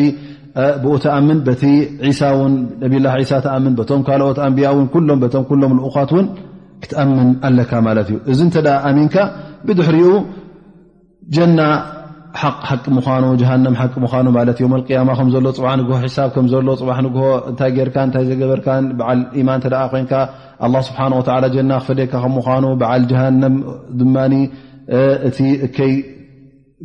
ብኡ 0.83 0.95
ተኣምን 1.05 1.39
በቲ 1.47 1.63
ሳ 2.21 2.31
ነላ 2.95 3.07
ሳ 3.33 3.39
ተኣምን 3.47 3.75
ቶም 3.91 4.03
ካልኦት 4.09 4.39
ኣንብያ 4.47 4.71
ሎምም 5.11 5.61
ሎም 5.65 5.73
ልኡኻትውን 5.79 6.27
ክትኣምን 6.85 7.29
ኣለካ 7.49 7.71
ማለት 7.89 8.07
እዩ 8.13 8.17
እዚ 8.33 8.39
እንተ 8.47 8.57
ኣሚንካ 8.91 9.17
ብድሕሪኡ 9.67 10.09
ጀና 11.37 11.59
ሓቅ 12.43 12.57
ሓቂ 12.69 12.85
ምኳኑ 12.97 13.25
ጀሃንም 13.41 13.75
ሓቂ 13.81 13.93
ምኑ 14.05 14.29
ማለት 14.37 14.59
ዮም 14.63 14.73
ያማ 14.97 15.11
ከምዘሎ 15.19 15.47
ፅባሕ 15.59 15.75
ንግሆ 15.81 15.97
ሒሳብ 16.05 16.29
ከምዘሎ 16.37 16.67
ፅሕ 16.81 16.99
ንግ 17.07 17.17
እንታይ 17.51 17.71
ጌርካ 17.77 17.97
እንታይ 18.07 18.25
ዘገበርካ 18.31 18.67
ብዓል 19.01 19.21
ማን 19.49 19.61
ተ 19.65 19.83
ኮንካ 19.93 20.13
ኣ 20.67 20.71
ስብሓ 20.89 21.01
ጀና 21.55 21.71
ክፈደካ 21.85 22.13
ከምምኑ 22.25 22.67
ብዓል 22.83 23.03
ጀሃም 23.13 23.39
ድማ 24.01 24.17
እቲ 25.29 25.39
እከይ 25.67 25.95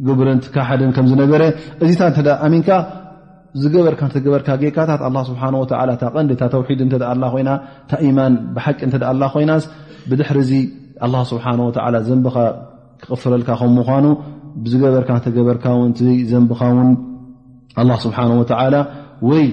ግብርን 0.08 0.40
ትካሓድን 0.46 0.92
ከምዝነበረ 0.98 1.44
እዚታ 1.86 2.02
እ 2.22 2.36
ኣሚንካ 2.48 2.70
ዝገበርካ 3.62 4.02
ንተገበርካ 4.10 4.48
ጌካታት 4.64 5.02
ኣ 5.08 5.12
ስብሓታቐንዲ 5.30 6.32
እታ 6.38 6.44
ተውሒድ 6.56 6.82
እንተኣላ 6.86 7.24
ኮይና 7.34 7.50
እንታ 7.84 8.02
ማን 8.18 8.34
ብሓቂ 8.56 8.80
እንተዳኣ 8.88 9.12
ላ 9.22 9.26
ኮይናስ 9.36 9.64
ብድሕሪ 10.10 10.40
ዚ 10.52 10.62
ስብሓ 11.32 11.46
ዘንብኻ 12.10 12.36
ክቕፍረልካ 13.02 13.50
ከም 13.60 13.72
ምኳኑ 13.80 14.06
ብዝገበርካ 14.64 15.10
ተገበርካ 15.26 15.66
ዘንቢኻውን 16.32 16.90
ስብሓ 18.06 18.20
ወይ 19.30 19.46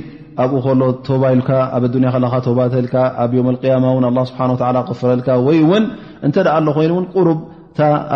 ኣብኡ 0.43 0.59
ከሎ 0.65 0.83
ተባይሉካ 1.09 1.51
ኣብ 1.77 1.85
ኣያ 2.09 2.41
ባተልካ 2.57 2.95
ኣብ 3.25 3.31
ዮም 3.39 3.47
ያማን 3.75 4.05
ስ 4.31 4.35
ቅፍረልካ 4.91 5.29
ወይ 5.47 5.59
እውን 5.67 5.85
እንተ 6.27 6.37
ኣ 6.53 6.57
ኣሎ 6.59 6.67
ኮይኑእውን 6.79 7.07
ቁሩ 7.15 7.29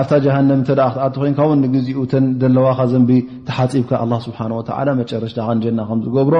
ኣብታ 0.00 0.12
ጀሃንም 0.24 0.60
ተ 0.68 0.74
ክትኣቲ 0.92 1.16
ኮንካ 1.22 1.40
ን 1.54 1.58
ንግዚኡተን 1.64 2.26
ደለዋካ 2.42 2.80
ዘንቢ 2.92 3.10
ተሓፂብካ 3.48 3.92
ስብሓ 4.26 4.40
መጨረሽታ 5.00 5.38
ከንጀና 5.48 5.80
ከምዝገብሮ 5.90 6.36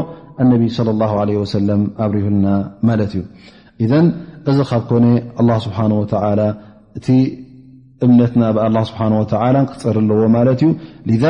ነቢ 0.53 0.63
ኣብርይብልና 2.05 2.47
ማት 2.91 3.15
እዩ 3.19 3.25
እዚ 4.51 4.59
ካብ 4.79 4.91
ስብሓእ 5.67 5.89
እምነትና 8.07 8.43
ብ 8.57 8.83
ስብሓ 8.89 9.01
ተላ 9.33 9.57
ክፀር 9.71 9.97
ኣለዎ 10.03 10.23
ማለት 10.37 10.61
እዩ 11.13 11.21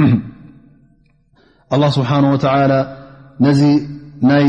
ስብሓ 1.96 2.10
ወተ 2.34 2.46
ነዚ 3.44 3.60
ናይ 4.30 4.44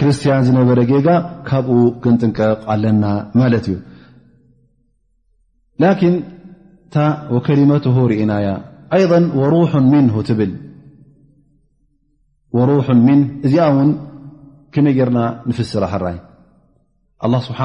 ክርስቲያን 0.00 0.44
ዝነበረ 0.48 0.78
ጌጋ 0.90 1.08
ካብኡ 1.48 1.78
ክንጥንቀቅ 2.02 2.60
ኣለና 2.74 3.04
ማለት 3.40 3.66
እዩ 3.70 3.76
ላን 5.82 5.96
እታ 6.86 6.96
ከሊመት 7.46 7.86
ርእናያ 8.12 8.48
ይ 9.02 9.06
ትብል 10.28 10.52
ሩ 12.68 12.76
ም 13.06 13.18
እዚኣ 13.46 13.64
ውን 13.78 13.90
ከመይ 14.74 14.94
ጌርና 14.98 15.18
ንፍስራ 15.48 15.84
ሕራይ 15.94 16.16
ስብሓ 17.48 17.60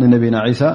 ንነቢና 0.00 0.36
ሳ 0.60 0.74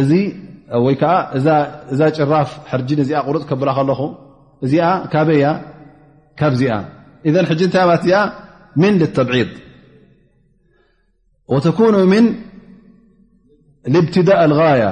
እዚ 0.00 0.10
ወይ 0.84 0.94
ዓ 1.16 1.16
እዛ 1.92 2.00
ጭራፍ 2.18 2.50
ሕርጅን 2.70 3.00
ዚ 3.08 3.10
ቅርፅ 3.28 3.42
ከብላ 3.50 3.70
ከለኹ 3.78 4.00
እዚኣ 4.64 4.86
ካበያ 5.12 5.46
ካብዚኣ 6.40 6.74
ذ 7.34 7.36
ንታይ 7.68 8.14
ለት 9.00 9.12
ተብዒድ 9.18 9.50
ተ 13.86 13.92
ብትዳእ 14.04 14.50
غያ 14.58 14.82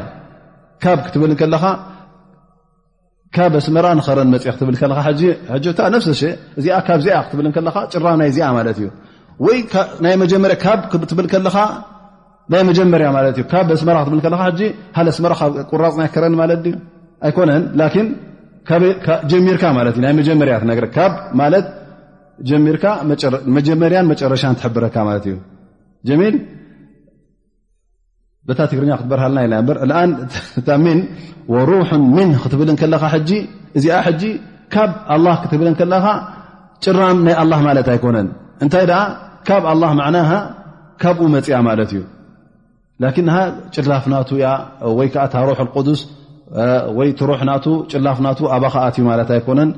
ካብ 0.82 0.98
ክትብል 1.06 1.32
ከለኻ 1.40 1.64
ካብ 3.36 3.52
ኣስመራ 3.60 3.86
ኸረን 4.06 4.28
መፅ 4.32 4.44
ክትብል 4.56 4.76
ታ 5.78 5.88
ነፍ 5.94 6.04
እዚ 6.58 6.66
ካብዚ 6.88 7.06
ክትብል 7.26 7.46
ከ 7.56 7.58
ጭራፍ 7.94 8.14
ናይ 8.20 8.30
ዚ 8.36 8.40
ለት 8.66 8.78
እዩ 8.82 8.88
ናይ 10.04 10.14
መጀመርያ 10.22 10.56
ካብ 10.64 10.80
ክትብል 10.92 11.26
ከለካ 11.32 11.56
ናይ 12.52 12.62
መጀመርያ 12.70 13.06
ማእ 13.16 13.26
ካብ 13.52 13.68
ስመ 13.80 13.90
ክብ 14.06 14.14
ከለ 14.24 14.34
ሃ 14.40 14.48
ስ 15.16 15.20
ቁራፅና 15.70 16.00
ይከረኒ 16.08 16.34
ማት 16.42 16.64
ኣይነን 17.28 18.08
ጀሚርካ 19.30 19.64
ጀመርያጀር 22.48 24.04
መጨረሻ 24.12 24.42
ትብረካ 24.62 24.96
ሚል 26.20 26.34
ታ 28.58 28.62
ትግርኛ 28.70 28.92
ክትበረሃልና 29.00 30.00
ኢ 30.92 30.98
ሩ 31.68 31.78
ምን 32.16 32.30
ክትብል 32.42 32.70
ከእዚ 32.80 34.22
ካብ 34.74 34.90
ክትብል 35.44 35.68
ከለካ 35.80 36.06
ጭራም 36.86 37.18
ናይ 37.26 37.34
ማለት 37.68 37.86
ኣይኮነን 37.94 38.28
እንታይ 38.64 38.86
ካብ 39.48 39.64
ኣ 39.72 40.08
ና 40.16 40.18
ካብኡ 41.02 41.24
መፅያ 41.34 41.56
ማለት 41.68 41.90
እዩ 41.94 42.00
ላ 43.02 43.08
ጭላፍ 43.76 44.04
ና 44.12 44.18
ወይዓ 44.98 45.24
ሮ 45.48 45.94
ስ 46.00 46.02
ይ 47.06 47.12
ሩ 47.20 47.72
ጭላፍ 47.92 48.18
ና 48.26 48.30
ኣባከኣትዩ 48.56 49.02
ማት 49.08 49.30
ኣይኮነን 49.36 49.70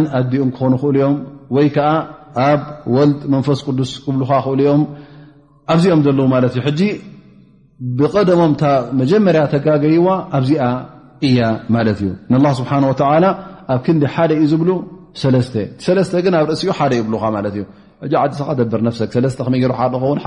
ን 0.00 0.04
ኣዲኡም 0.20 0.48
ክኾኑ 0.56 0.72
ክእሉ 0.82 0.96
ኦም 1.08 1.14
ወይ 1.56 1.66
ከዓ 1.76 1.90
ኣብ 2.50 2.62
ወልድ 2.94 3.18
መንፈስ 3.34 3.60
ቅዱስ 3.66 3.90
ክብልካ 4.04 4.30
ክእሉ 4.46 4.60
ኦም 4.74 4.82
ኣብዚኦም 5.72 6.00
ዘለዉ 6.06 6.26
ማት 6.32 6.44
ብቀደሞም 7.98 8.52
መጀመርያ 9.00 9.42
ተጋገይዋ 9.52 10.08
ኣብዚኣ 10.38 10.62
እያ 11.28 11.40
ማት 11.76 11.88
እዩ 11.92 12.10
ስብሓ 12.60 12.70
ኣብ 13.72 13.80
ክንዲ 13.86 14.04
ሓደ 14.14 14.30
እዩ 14.38 14.44
ዝብሉ 14.52 14.70
ግን 16.26 16.34
ኣብ 16.40 16.44
ርእሲኡ 16.50 16.70
ሓደ 16.78 16.92
ይብሉካ 17.00 17.24
እ 18.04 18.08
ዲስ 18.12 18.38
ደብር 18.58 18.80
ፍ 18.98 19.00
ክኸውን 19.62 20.18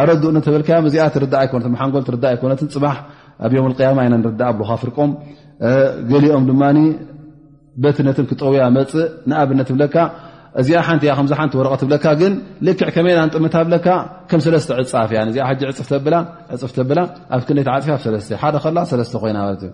ኣረ 0.00 0.08
ተበል 0.46 0.86
ዚኣ 0.96 1.04
ትር 1.14 1.24
ኮነትሓንጎል 1.52 2.02
ትርእ 2.08 2.24
ኮነት 2.40 2.60
ፅ 2.74 2.82
ኣብ 3.46 3.52
ዮም 3.56 3.66
ያማ 3.86 3.98
ኢ 4.06 4.08
ንርዳእ 4.12 4.46
ኣብልካ 4.52 4.70
ፍርቆም 4.82 5.10
ገሊኦም 6.10 6.44
ድማ 6.50 6.62
በትነትን 7.82 8.26
ክጠውያ 8.30 8.62
መፅእ 8.76 9.04
ንኣብነት 9.30 9.68
ብለካ 9.74 9.96
እዚኣ 10.60 10.78
ሓንቲ 10.86 11.04
ዚሓንቲ 11.32 11.52
ወረቀትብለካ 11.58 12.04
ግ 12.20 12.22
ልክዕ 12.66 12.88
ከመይ 12.94 13.14
ንጥምታ 13.28 13.54
ብለካ 13.66 13.86
ከም 14.30 14.40
ተ 14.44 14.58
ዕፍ 15.70 15.76
ፅፍብ 15.80 16.08
ኣብ 17.36 17.42
ክቲ 17.48 17.58
ፅፍ 18.04 18.32
ኣሓደ 18.34 18.56
ተ 19.12 19.16
ኮይና 19.24 19.38
ለ 19.48 19.52
እ 19.68 19.70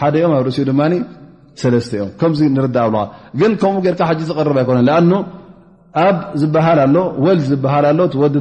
ሓደም 0.00 0.32
ኣብ 0.38 0.42
ርእሲኡ 0.48 0.64
ድማ 0.72 0.80
ለተ 0.92 1.64
እዮም 1.96 2.08
ከምዚ 2.20 2.40
ንርዳእ 2.56 2.86
ኣብ 2.88 2.94
ግን 3.40 3.52
ከምኡ 3.62 3.78
ጌርካ 3.86 4.00
ሓ 4.08 4.12
ዝርብ 4.30 4.56
ኣይኮነን 4.62 4.88
ኣ 4.98 5.20
ኣብ 6.06 6.16
ዝበሃል 6.42 6.78
ኣሎ 6.86 6.96
ወልዲ 7.24 7.44
ዝበሃል 7.52 7.84
ኣሎ 7.92 8.00
ወዲ 8.22 8.34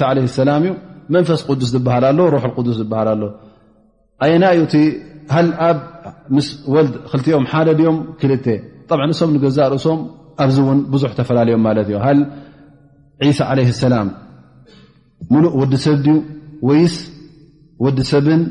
ሳ 0.00 0.08
ለ 0.16 0.20
ላም 0.48 0.62
እዩ 0.66 0.72
መንፈስ 1.14 1.40
ቅዱስ 1.48 1.68
ዝበሃል 1.74 2.04
ኣሎ 2.10 2.22
ሕ 2.44 2.46
ዱስ 2.66 2.76
ዝበሃል 2.80 3.08
ኣሎ 3.14 3.22
ኣየና 4.24 4.44
ዩ 4.58 4.62
እ 4.78 4.82
ሃ 5.34 5.42
ኣብ 5.68 5.78
ምስ 6.36 6.46
ወልድ 6.74 6.94
ክልቲኦም 7.10 7.44
ሓደ 7.52 7.68
ድኦም 7.78 7.98
ክል 8.20 8.32
እሶም 9.12 9.30
ንገዛ 9.34 9.58
ርእሶም 9.72 9.98
ኣብዚ 10.42 10.56
እውን 10.64 10.78
ብዙሕ 10.92 11.10
ተፈላለዮም 11.18 11.62
ማለት 11.68 11.86
እዩ 11.90 11.96
ሃ 12.06 12.08
ሳ 13.38 13.46
ለ 13.58 13.64
ሰላም 13.84 14.08
ሙሉእ 15.32 15.52
ወዲሰብ 15.60 16.04
ወይስ 16.68 16.94
ወዲ 17.84 17.98
ሰብን 18.12 18.42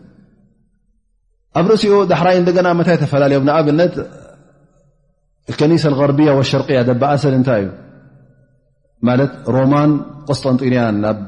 ኣብ 1.58 1.66
ርሲኡ 1.72 1.94
ዳሕራይ 2.10 2.36
ደና 2.48 2.68
ታይ 2.88 2.96
ተፈላለዮም 3.02 3.44
ንኣብነት 3.48 3.94
ከኒሰ 5.58 5.84
غርቢያ 6.00 6.30
ሸርያ 6.50 6.78
ዘበእሰ 6.88 7.22
እታይ 7.38 7.62
እዩ 7.64 7.70
ሮማ 9.56 9.74
قስጠንጢንያን 10.28 10.96
ናብ 11.04 11.20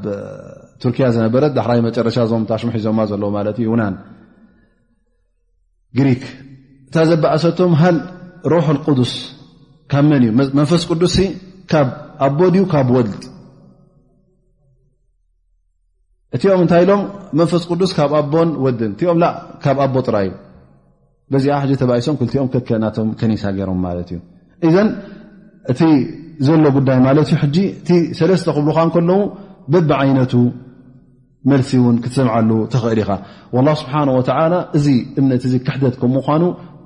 ቱርክያ 0.83 1.07
ዝነበረ 1.15 1.43
ዳሕራይ 1.57 1.81
መጨረሻ 1.89 2.17
ዞም 2.31 2.43
ታሽሙ 2.51 2.69
ሒዞማ 2.77 2.99
ዘለዎ 3.11 3.29
ዩ 3.61 3.75
ሪክ 6.09 6.23
እታ 6.89 6.97
ዘባእሰቶ 7.11 7.59
ሃ 7.83 7.91
ሩሕ 8.55 8.67
ስ 9.11 9.15
መ 10.11 10.17
መንፈስ 10.59 10.83
ቅዱስ 10.91 11.15
ካብ 11.71 11.89
ኣቦ 12.27 12.41
ድዩ 12.55 12.65
ካብ 12.73 12.89
ወ 12.97 13.01
እቲኦም 16.37 16.61
እንታይ 16.63 16.83
ኢሎም 16.85 17.01
መንፈስ 17.39 17.63
ቅዱስ 17.71 17.91
ካብ 17.99 18.11
ኣቦን 18.19 18.49
ድን 18.81 18.93
ም 19.21 19.31
ካብ 19.65 19.79
ኣቦ 19.85 19.95
ጥራዩ 20.09 20.29
ዚ 21.43 21.73
ተሶም 21.81 22.17
ክኦም 22.21 22.49
ክናቶም 22.69 23.09
ከሳ 23.21 23.45
ገይሮም 23.59 23.85
እቲ 25.73 25.81
ዘሎ 26.47 26.65
ጉዳይ 26.77 26.99
ማት 27.05 27.31
እ 27.95 27.97
ሰለስተ 28.19 28.49
ክብልካከለ 28.57 29.11
በቢዓይነቱ 29.73 30.35
መልሲ 31.51 31.71
ን 31.95 31.97
ክትሰምሉ 32.05 32.51
ተኽእል 32.75 33.01
ኢኻ 33.05 33.11
ስሓ 33.81 33.93
እ 34.79 34.83
እምነት 35.21 35.43
ክሕደት 35.67 35.95
ከም 36.01 36.15
ኑ 36.43 36.53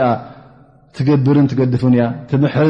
ትገብርን 0.98 1.48
ትገድፍን 1.52 1.94
እያ 1.98 2.04
ር 2.68 2.70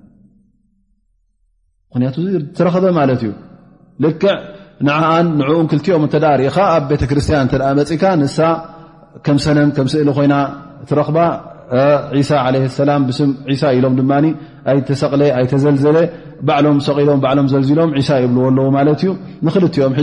ምክያቱ 1.95 2.17
ረኸበ 2.65 2.85
ማት 2.97 3.09
እዩ 3.15 3.23
ልክዕ 4.03 4.27
ንኣን 4.87 5.27
ንኡን 5.39 5.65
ክልቲኦም 5.71 6.03
ኢኻ 6.47 6.55
ኣብ 6.75 6.83
ቤተክርስቲያን 6.91 7.47
ፅካ 7.89 8.03
ን 8.19 8.23
ምሰ 8.27 8.37
ስእሊ 9.93 10.07
ኮይ 10.17 10.27
ክ 10.89 10.91
ላ 12.89 12.95
ም 13.03 13.07
ኢሎም 13.79 14.09
ኣይተሰቕ 14.71 15.11
ኣዘልዘለ 15.41 15.97
ሎም 16.65 16.77
ሎምሎም 17.09 17.47
ዚሎም 17.69 17.91
ብዎኣለዎ 17.97 18.95
እዩ 19.01 19.09
ንክኦም 19.47 19.93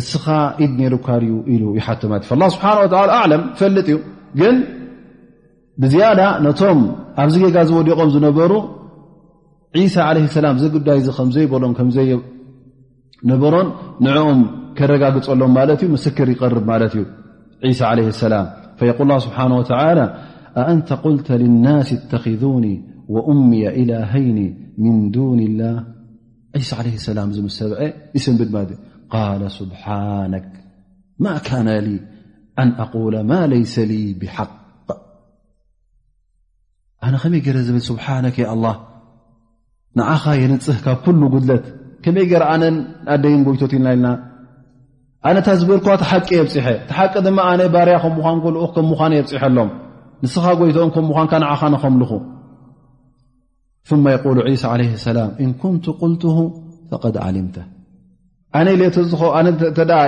እስኻ 0.00 0.24
ኢድ 0.64 0.72
ነሩካዩ 0.80 1.28
ኢሉ 1.54 1.62
ይሓቶ 1.78 2.02
ማለ 2.10 2.22
እዩ 2.26 2.38
ه 2.46 2.50
ስብሓ 2.54 2.66
ኣለም 3.22 3.42
ፈልጥ 3.58 3.86
እዩ 3.92 3.98
ግን 4.40 4.56
ብዝያዳ 5.82 6.20
ነቶም 6.44 6.80
ኣብዚ 7.22 7.34
ጌጋ 7.44 7.56
ዝወዲቖም 7.68 8.10
ዝነበሩ 8.14 8.52
ሳ 9.94 10.06
ለ 10.16 10.18
ሰላም 10.36 10.56
ዚ 10.62 10.66
ጉዳይ 10.76 10.98
እዚ 11.02 11.08
ከምዘይበሎም 11.16 11.72
ከምዘይነበሮን 11.78 13.68
ንኦም 14.04 14.40
ከረጋግፀሎም 14.78 15.52
ማለት 15.58 15.80
እዩ 15.84 15.88
መስክር 15.94 16.28
ይቅርብ 16.34 16.64
ማለት 16.72 16.92
እዩ 17.66 17.72
ሳ 17.80 17.92
ለ 17.98 18.04
ሰላም 18.24 18.46
ል 19.10 19.20
ስብሓ 19.26 19.38
አንተ 20.68 20.88
ቁልተ 21.04 21.28
ናስ 21.64 21.88
እተኪذኒ 21.96 22.66
ወእምየ 23.14 23.64
ኢላሃይኒ 23.80 24.38
ምን 24.82 24.96
ዱን 25.14 25.40
ላ 25.58 25.62
ሳ 26.68 26.76
ዓለ 26.82 26.86
ሰላም 27.08 27.28
ዚ 27.36 27.38
ም 27.46 27.50
ሰብዐ 27.58 27.76
ይስንብድ 28.16 28.48
ማለት 28.56 28.70
እዩ 28.78 28.84
ስሓ 29.58 29.84
ማ 31.24 31.32
ኣ 31.48 31.62
أ 31.76 33.20
ማ 33.32 33.40
ሰ 33.74 33.84
ብሓق 34.20 34.50
ኣነ 37.06 37.14
ኸመይ 37.22 37.40
ረ 37.56 37.62
ብል 37.76 37.84
ሓነ 38.04 38.26
ንዓኻ 39.98 40.24
የንፅህ 40.42 40.78
ካብ 40.86 41.04
ሉ 41.20 41.28
ጉድለት 41.34 41.64
ከመይ 42.04 42.26
ኣነ 42.52 42.64
ኣደይን 43.14 43.42
ጎይቶት 43.46 43.72
ኢልና 43.76 43.86
ኢልና 43.96 44.08
ኣነ 45.28 45.36
ታ 45.46 45.54
ዝበል 45.60 45.80
ተሓቂ 46.02 46.28
የብፅሐ 46.40 46.66
ቲሓቂ 46.88 47.14
ድማ 47.26 47.38
ኣነ 47.52 47.60
ባርያ 47.74 47.96
ከምኳን 48.02 48.38
ል 48.56 48.58
ከ 48.74 48.78
ምዃን 48.90 49.12
የብፅሐ 49.18 49.42
ኣሎም 49.52 49.70
ንስኻ 50.24 50.44
ጎይቶኦም 50.62 50.90
ከምዃንካ 50.96 51.32
ንኻ 51.44 51.62
ንኸምልኹ 51.74 52.12
ሳ 54.64 54.74
ላ 55.20 55.24
እን 55.44 55.50
ን 55.72 55.76
ልት 56.10 56.22
ف 56.90 57.04
ሊምተ 57.38 57.56
ኣነ 58.54 58.68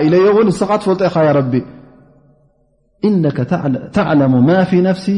ኢለዮ 0.07 0.23
እውን 0.33 0.49
ስኻ 0.61 0.71
ትፈልጦ 0.83 1.01
ኢኻ 1.09 1.17
ቢ 1.53 1.55
እነ 3.09 3.23
ተዕሙ 3.97 4.33
ማ 4.51 4.53
ፊ 4.71 4.73
ፍሲ 4.97 5.17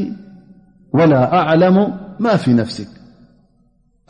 ላ 1.12 1.20
ኣዕለሙ 1.40 1.76
ማ 2.24 2.34
ፊ 2.44 2.44
ነፍሲ 2.60 2.78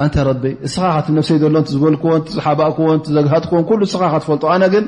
ኣንታ 0.02 0.16
ረ 0.26 0.30
ስኻ 0.74 0.84
ትነፍሰይ 1.06 1.38
ሎ 1.54 1.58
ዝበልክዎ 1.74 2.12
ዝሓባእክዎን 2.34 2.98
ዘግሃጥክዎን 3.16 3.82
ስኻ 3.94 4.02
ትፈልጦ 4.22 4.44
ኣነ 4.54 4.64
ግን 4.74 4.84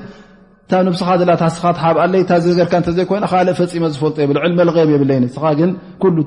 ታብ 0.70 0.82
ንስኻ 0.86 1.08
ስኻ 1.56 1.64
ትሓብኣለይ 1.76 2.22
ታዚ 2.30 2.44
ር 2.66 2.68
እተዘይኮይና 2.82 3.24
ካ 3.32 3.40
ፈፂመ 3.60 3.84
ዝፈልጦ 3.94 4.16
የብ 4.24 4.30
ዕልመ 4.44 4.58
غብ 4.76 4.88
የብለኒ 4.94 5.22
ስኻ 5.36 5.44
ግን 5.60 5.70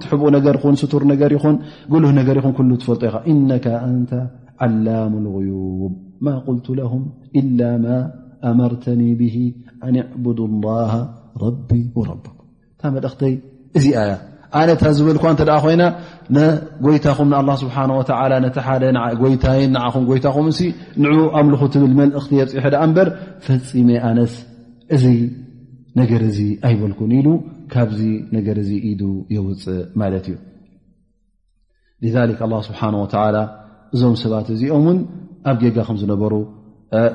ትብኡ 0.04 0.24
ነገርን 0.38 0.76
ስቱር 0.82 1.04
ነገር 1.14 1.30
ይኹን 1.38 1.56
ጉልህ 1.94 2.12
ነገር 2.20 2.38
ኹን 2.48 2.54
ትፈልጦ 2.82 3.04
ኢኻኢነ 3.10 3.50
ኣንተ 3.88 4.12
ዓላሙ 4.66 5.14
غዩብ 5.36 5.94
ማ 6.26 6.32
ቁልቱ 6.46 6.68
ለም 6.80 7.04
إላ 7.40 7.62
ማ 7.86 7.98
ኣመርተኒ 8.52 9.02
ብሂ 9.22 9.36
ኣንዕብድ 9.88 10.40
ላ 10.64 10.72
ረቢ 11.44 11.70
ረበኩም 12.10 12.48
እታ 12.76 12.82
መልእክተይ 12.96 13.34
እዚ 13.78 13.86
ኣያ 14.02 14.12
ኣነታ 14.60 14.84
ዝበል 14.98 15.18
እተ 15.32 15.52
ኮይና 15.64 15.84
ጎይታኹም 16.86 17.28
ንኣ 17.34 17.48
ስብሓ 17.64 17.76
ነቲ 17.92 18.10
ሓደ 18.68 18.84
ጎይታይን 19.22 19.72
ንዓኹም 19.78 20.04
ጎይታኹም 20.10 20.46
እ 20.52 20.68
ንዑ 21.06 21.16
ኣምልኹ 21.40 21.62
ትብል 21.74 21.94
መልእኽቲ 22.02 22.32
የፅሐ 22.42 22.66
ደ 22.76 22.84
እበር 22.86 23.08
ፈፂመ 23.48 23.90
ኣነስ 24.10 24.34
እዚ 24.98 25.06
ነገር 26.00 26.22
እዚ 26.30 26.40
ኣይበልኩን 26.68 27.12
ኢሉ 27.18 27.28
ካብዚ 27.74 28.02
ነገር 28.38 28.58
ዚ 28.70 28.72
ኢዱ 28.92 29.02
የውፅእ 29.36 29.78
ማለት 30.04 30.26
እዩ 32.08 32.62
ስብሓ 32.70 32.82
እዞም 33.96 34.14
ሰባት 34.22 34.48
እዚኦም 34.54 34.86
ን 34.96 34.98
ኣብ 35.52 35.58
ዝነሩ 36.04 36.34
እ 37.00 37.10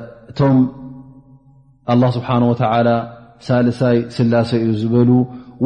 له 2.01 2.09
ስه 2.17 2.27
و 2.49 2.53
ሳልሳይ 3.45 3.95
ስላሰ 4.15 4.49
እዩ 4.65 4.71
ዝበ 4.81 4.93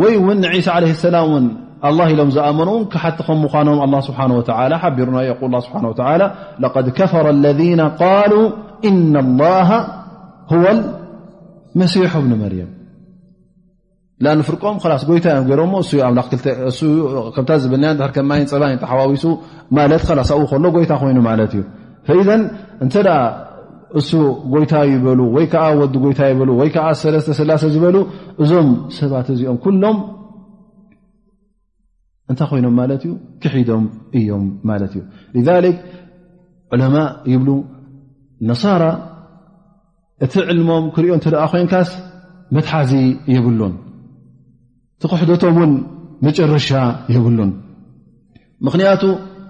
ይ 0.10 0.60
ሳى 0.68 0.72
عله 0.78 0.90
اسላ 0.96 1.16
ኢሎም 2.12 2.30
ዝኣ 2.36 2.48
ኖ 2.58 2.70
ሩ 2.70 2.72
ق 6.76 6.78
كፈر 7.00 7.26
الذن 7.36 7.82
قل 8.02 8.34
إن 8.90 9.14
الله 9.26 9.70
هو 10.52 10.66
መሲح 11.80 12.12
መርም 12.44 12.70
ل 14.24 14.26
ፍርቀም 14.48 14.76
ታ 14.84 15.42
ፀሱ 19.82 20.58
ሎ 20.64 20.68
ጎታ 20.76 20.92
ኮይኑ 21.02 21.18
እዩ 21.48 21.54
ፈኢዘ 22.08 22.28
እንተ 22.84 22.96
ደኣ 23.08 23.20
እሱ 24.00 24.10
ጎይታ 24.54 24.74
ይበሉ 24.94 25.20
ወይ 25.36 25.46
ከዓ 25.52 25.66
ወዲ 25.80 25.94
ጎይታ 26.06 26.22
ይበሉ 26.32 26.50
ወይ 26.60 26.70
ከዓ 26.76 26.86
ሰለስተ 27.04 27.30
ስላሰ 27.40 27.62
ዝበሉ 27.76 27.96
እዞም 28.44 28.70
ሰባት 28.98 29.28
እዚኦም 29.36 29.58
ኩሎም 29.66 29.98
እንታይ 32.32 32.48
ኮይኖም 32.52 32.76
ማለት 32.82 33.02
እዩ 33.08 33.12
ክሒዶም 33.44 33.86
እዮም 34.20 34.46
ማለት 34.70 34.94
እዩ 34.96 35.02
ክ 35.82 35.86
ዑለማ 36.74 36.96
ይብሉ 37.32 37.50
ነሳራ 38.50 38.84
እቲ 40.26 40.34
ዕልሞም 40.52 40.86
ክሪኦ 40.96 41.14
እተደ 41.20 41.36
ኮይንካስ 41.52 41.90
መትሓዚ 42.56 42.92
ይብሉን 43.34 43.74
ትኩሕደቶም 45.02 45.54
እውን 45.60 45.72
መጨረሻ 46.26 46.70
የብሉን 47.14 47.50
ምክንያቱ 48.66 49.02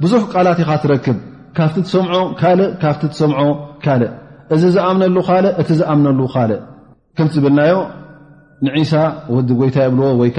ብዙሕ 0.03 0.21
ቃላት 0.33 0.59
ኢኻ 0.63 0.71
ትረክብ 0.83 1.17
ካፍቲ 1.59 1.81
ሰምዖ 1.93 2.17
ካእ 2.39 2.61
ካፍ 2.81 3.01
ሰምዖ 3.19 3.39
ካእ 3.83 4.01
እዚ 4.55 4.63
ዝኣምነሉ 4.75 5.15
እ 5.39 5.51
እቲ 5.61 5.69
ዝኣምነሉ 5.79 6.19
ካልእ 6.33 6.59
ከምቲ 7.17 7.33
ዝብልናዮ 7.37 7.75
ን 8.63 8.67
ወዲ 9.35 9.49
ጎይታ 9.61 9.77
ይብልዎ 9.85 10.09
ወይዓ 10.21 10.37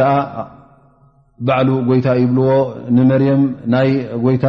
ባዕሉ 1.46 1.68
ጎይታ 1.88 2.08
ይብልዎ 2.22 2.50
ንመርም 2.96 3.42
ናይ 3.74 3.88
ጎይታ 4.24 4.44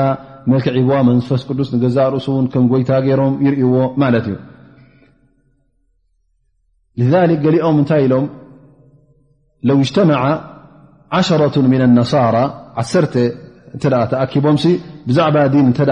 መልክዒቡዋ 0.51 0.97
መንፈስ 1.10 1.41
ቅዱስ 1.47 1.69
ገዛ 1.84 1.97
ርእሱ 2.15 2.27
እ 2.41 2.43
ም 2.63 2.65
ጎይታ 2.73 2.91
ገይሮም 3.08 3.34
ይርእዎ 3.47 3.75
ማት 4.03 4.15
እዩ 4.21 4.36
ገሊኦም 7.45 7.80
እታይ 7.84 8.03
ኢሎም 8.08 8.27
ጅመ 9.93 10.10
ነ 11.97 12.01
ዓ 12.80 12.82
ተኣኪቦም 14.12 14.56
ብዛባ 15.10 15.36
እ 15.47 15.86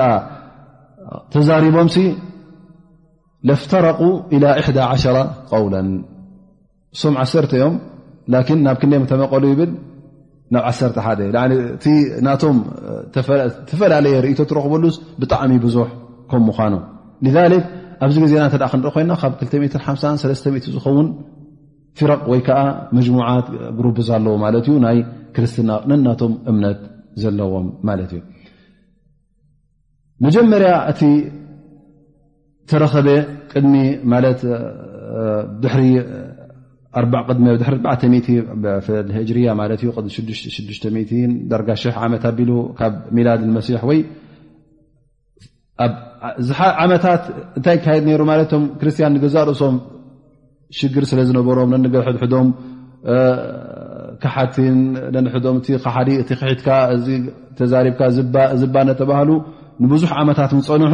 ተዛሪቦምሲ 1.34 1.96
ለፍተረቁ 3.50 4.00
إ 4.36 4.38
1 4.60 4.80
0 5.04 5.18
قውላ 5.52 5.76
እሶም 6.96 7.16
ዓ 7.24 7.26
እዮም 7.58 7.76
ናብ 8.66 8.78
ክንደመተመቀሉ 8.82 9.44
ይብል 9.54 9.72
ናብ 10.54 10.64
1 10.70 10.98
1እቶ 11.08 12.44
ዝተፈላለየ 13.28 14.16
ርእቶ 14.26 14.40
ትረክበሉስ 14.52 14.96
ብጣዕሚ 15.22 15.54
ብዙሕ 15.68 15.90
ከም 16.32 16.44
ምኳኖ 16.52 16.76
ኣብዚ 18.06 18.16
ግዜና 18.24 18.42
እተ 18.50 18.56
ክንርኢ 18.72 18.92
ኮና 18.96 19.12
ካብ 19.22 19.34
250 19.44 20.74
ዝኸውን 20.74 21.08
ፍረቅ 22.00 22.22
ወይከዓ 22.32 22.58
መጅሙት 22.98 23.48
ሩ 23.86 23.94
ኣለዎ 24.18 24.34
ማለት 24.46 24.66
እዩ 24.70 24.78
ናይ 24.86 24.98
ክርስትና 25.36 25.72
ነናቶም 25.90 26.34
እምነት 26.52 26.80
ዘለዎም 27.24 27.68
ማለት 27.90 28.10
እዩ 28.18 28.22
መጀመርያ 30.24 30.74
እቲ 30.92 31.02
ተረኸበ 32.72 33.08
ቅድሚ 33.54 33.74
ማት 34.12 34.42
ድ4 35.64 35.80
ርያ 39.38 39.56
6 39.64 40.52
ዳርጋ 41.52 41.70
0 41.86 42.04
ዓት 42.06 42.26
ኣቢ 42.30 42.40
ካብ 42.80 42.94
ሚላድ 43.18 43.42
መሲሕ 43.58 43.82
ወይ 43.90 44.00
ኣብዓመታት 46.84 47.24
እንታይ 47.58 47.78
ካየድ 47.86 48.06
ሩ 48.22 48.26
ክርስትያን 48.82 49.14
ንገዛ 49.16 49.36
ርእሶም 49.50 49.78
ሽግር 50.78 51.06
ስለ 51.12 51.20
ዝነበሮም 51.30 51.74
ነድሕዶም 51.86 52.48
ካሓትን 54.24 54.78
ነም 55.16 55.28
እ 55.78 55.78
ካሓዲ 55.84 56.10
እቲ 56.24 56.30
ክሒትካ 56.42 56.68
ተዛሪብካ 57.60 58.02
ዝባነ 58.62 58.90
ተባሃሉ 59.02 59.30
ንብዙሕ 59.84 60.12
ዓመታት 60.22 60.52
ንፀንሑ 60.60 60.94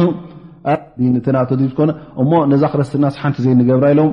እተናተ 1.18 1.50
ዝኮነ 1.70 1.90
እሞ 2.22 2.30
ነዛ 2.50 2.62
ክረስትና 2.72 3.04
ስ 3.14 3.18
ሓንቲ 3.22 3.38
ዘይንገብራ 3.44 3.86
ኢሎም 3.94 4.10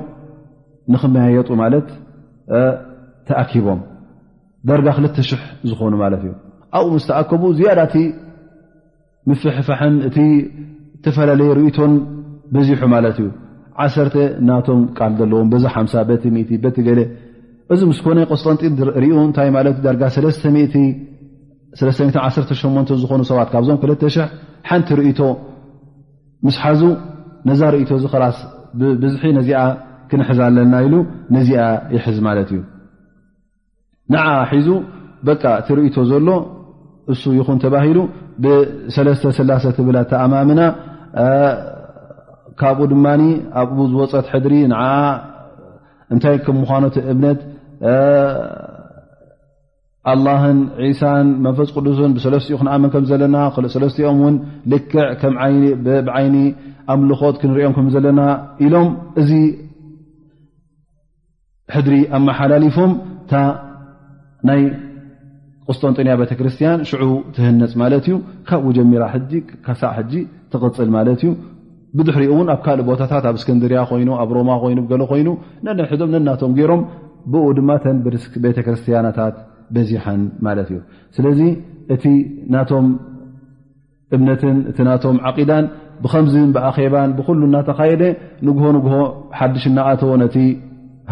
ንክመያየጡ 0.92 1.48
ማለት 1.62 1.86
ተኣኪቦም 3.28 3.80
ዳርጋ 4.68 4.88
ክልተ 4.96 5.16
000 5.30 5.44
ዝኾኑ 5.70 5.92
ማለት 6.04 6.20
እዩ 6.24 6.32
ኣብኡ 6.78 6.90
ምስ 6.96 7.04
ተኣከቡ 7.08 7.42
ዝያዳእቲ 7.58 7.94
ምፍሕፋሐን 9.30 9.94
እቲ 10.08 10.16
ተፈላለየ 11.04 11.50
ርኢቶን 11.58 11.92
ብዚሑ 12.54 12.82
ማለት 12.94 13.16
እዩ 13.22 13.28
ዓ 13.82 13.86
ናቶም 14.48 14.80
ቃል 14.98 15.12
ዘለዎም 15.20 15.48
በዛ 15.52 15.64
ሓ 15.74 15.78
ቤቲ 16.08 16.24
ቤቲ 16.64 16.78
ገለ 16.88 17.00
እዚ 17.74 17.80
ምስኮነ 17.90 18.18
ቆስጠንጢ 18.32 18.68
ርኡ 19.04 19.14
እንታይ 19.28 19.48
ት 19.74 19.78
ዳርጋ 19.86 20.02
ለተ0 20.24 20.76
318 21.78 22.92
ዝኾኑ 23.02 23.20
ሰባት 23.30 23.48
ካብዞም 23.54 23.78
2 23.82 24.16
ሓንቲ 24.68 24.88
ርእቶ 24.98 25.20
ምስ 26.46 26.56
ሓዙ 26.62 26.80
ነዛ 27.48 27.60
ርእቶ 27.74 27.90
ዝ 28.02 28.08
ክራስ 28.12 28.38
ብዝሒ 29.02 29.22
ነዚኣ 29.38 29.60
ክንሕዝ 30.10 30.38
ኣለና 30.46 30.74
ኢሉ 30.86 30.94
ነዚኣ 31.36 31.60
ይሕዝ 31.96 32.16
ማለት 32.26 32.48
እዩ 32.54 32.60
ንዓ 34.12 34.24
ሒዙ 34.52 34.68
በቃ 35.28 35.42
እቲ 35.60 35.68
ርእቶ 35.78 35.96
ዘሎ 36.10 36.28
እሱ 37.12 37.22
ይኹን 37.38 37.58
ተባሂሉ 37.64 37.98
ብሰለስተስላ0 38.44 39.64
ትብላ 39.76 39.96
ተኣማምና 40.12 40.60
ካብኡ 42.60 42.82
ድማ 42.92 43.06
ኣብ 43.60 43.76
ዝወፀት 43.92 44.26
ሕድሪ 44.32 44.52
ን 44.72 44.74
እንታይ 46.12 46.36
ከ 46.44 46.48
ምኳኖት 46.60 46.96
እብነት 47.12 47.38
ኣላህን 50.10 50.58
ዒሳን 50.82 51.26
መንፈስ 51.44 51.70
ቅዱስን 51.76 52.12
ብሰለስትኡ 52.16 52.56
ክንኣመን 52.60 52.90
ከም 52.92 53.04
ዘለና 53.10 53.36
ክ 53.54 53.68
ሰለስትኦም 53.74 54.18
ውን 54.24 54.36
ልክዕ 54.72 55.00
ብዓይኒ 56.06 56.36
ኣምልኮት 56.94 57.36
ክንሪኦም 57.40 57.74
ከም 57.78 57.88
ዘለና 57.94 58.20
ኢሎም 58.66 58.88
እዚ 59.22 59.30
ሕድሪ 61.74 61.96
ኣመሓላሊፎም 62.18 62.92
እ 63.32 63.42
ናይ 64.50 64.62
ቅስጦንጥንያ 65.68 66.12
ቤተክርስትያን 66.20 66.80
ሽዑ 66.90 67.04
ትህነፅ 67.34 67.72
ማለት 67.82 68.06
እዩ 68.08 68.16
ካብ 68.48 68.62
ውጀሚራ 68.70 69.02
ሳዕ 69.82 69.92
ሕጂ 69.98 70.14
ትቅፅል 70.54 70.88
ማለት 70.96 71.20
እዩ 71.24 71.30
ብድሕሪኡ 71.98 72.30
እውን 72.36 72.48
ኣብ 72.54 72.60
ካልእ 72.64 72.84
ቦታታት 72.90 73.24
ኣብ 73.30 73.36
እስከንድርያ 73.40 73.82
ኮይኑ 73.90 74.10
ኣብ 74.24 74.30
ሮማ 74.38 74.50
ኮይኑ 74.64 74.80
ገሎ 74.92 75.02
ኮይኑ 75.12 75.28
ነና 75.66 75.78
ሕዶም 75.92 76.10
ነናቶም 76.16 76.54
ገይሮም 76.58 76.82
ብኡ 77.34 77.44
ድማ 77.58 77.70
ተን 77.84 77.96
ቤተክርስትያናታት 78.46 79.36
ማትእዩስለዚ 79.74 81.40
እቲ 81.94 82.04
ናቶም 82.54 82.86
እብነትን 84.16 84.56
እቲ 84.70 84.78
ናቶም 84.88 85.16
ዓቂዳን 85.28 85.64
ብከምዝን 86.04 86.48
ብኣኼባን 86.54 87.10
ብኩሉ 87.18 87.40
እናተካየደ 87.48 88.02
ንግሆ 88.48 88.64
ንግሆ 88.76 88.92
ሓድሽ 89.38 89.64
እናኣተወ 89.70 90.12
ነቲ 90.22 90.36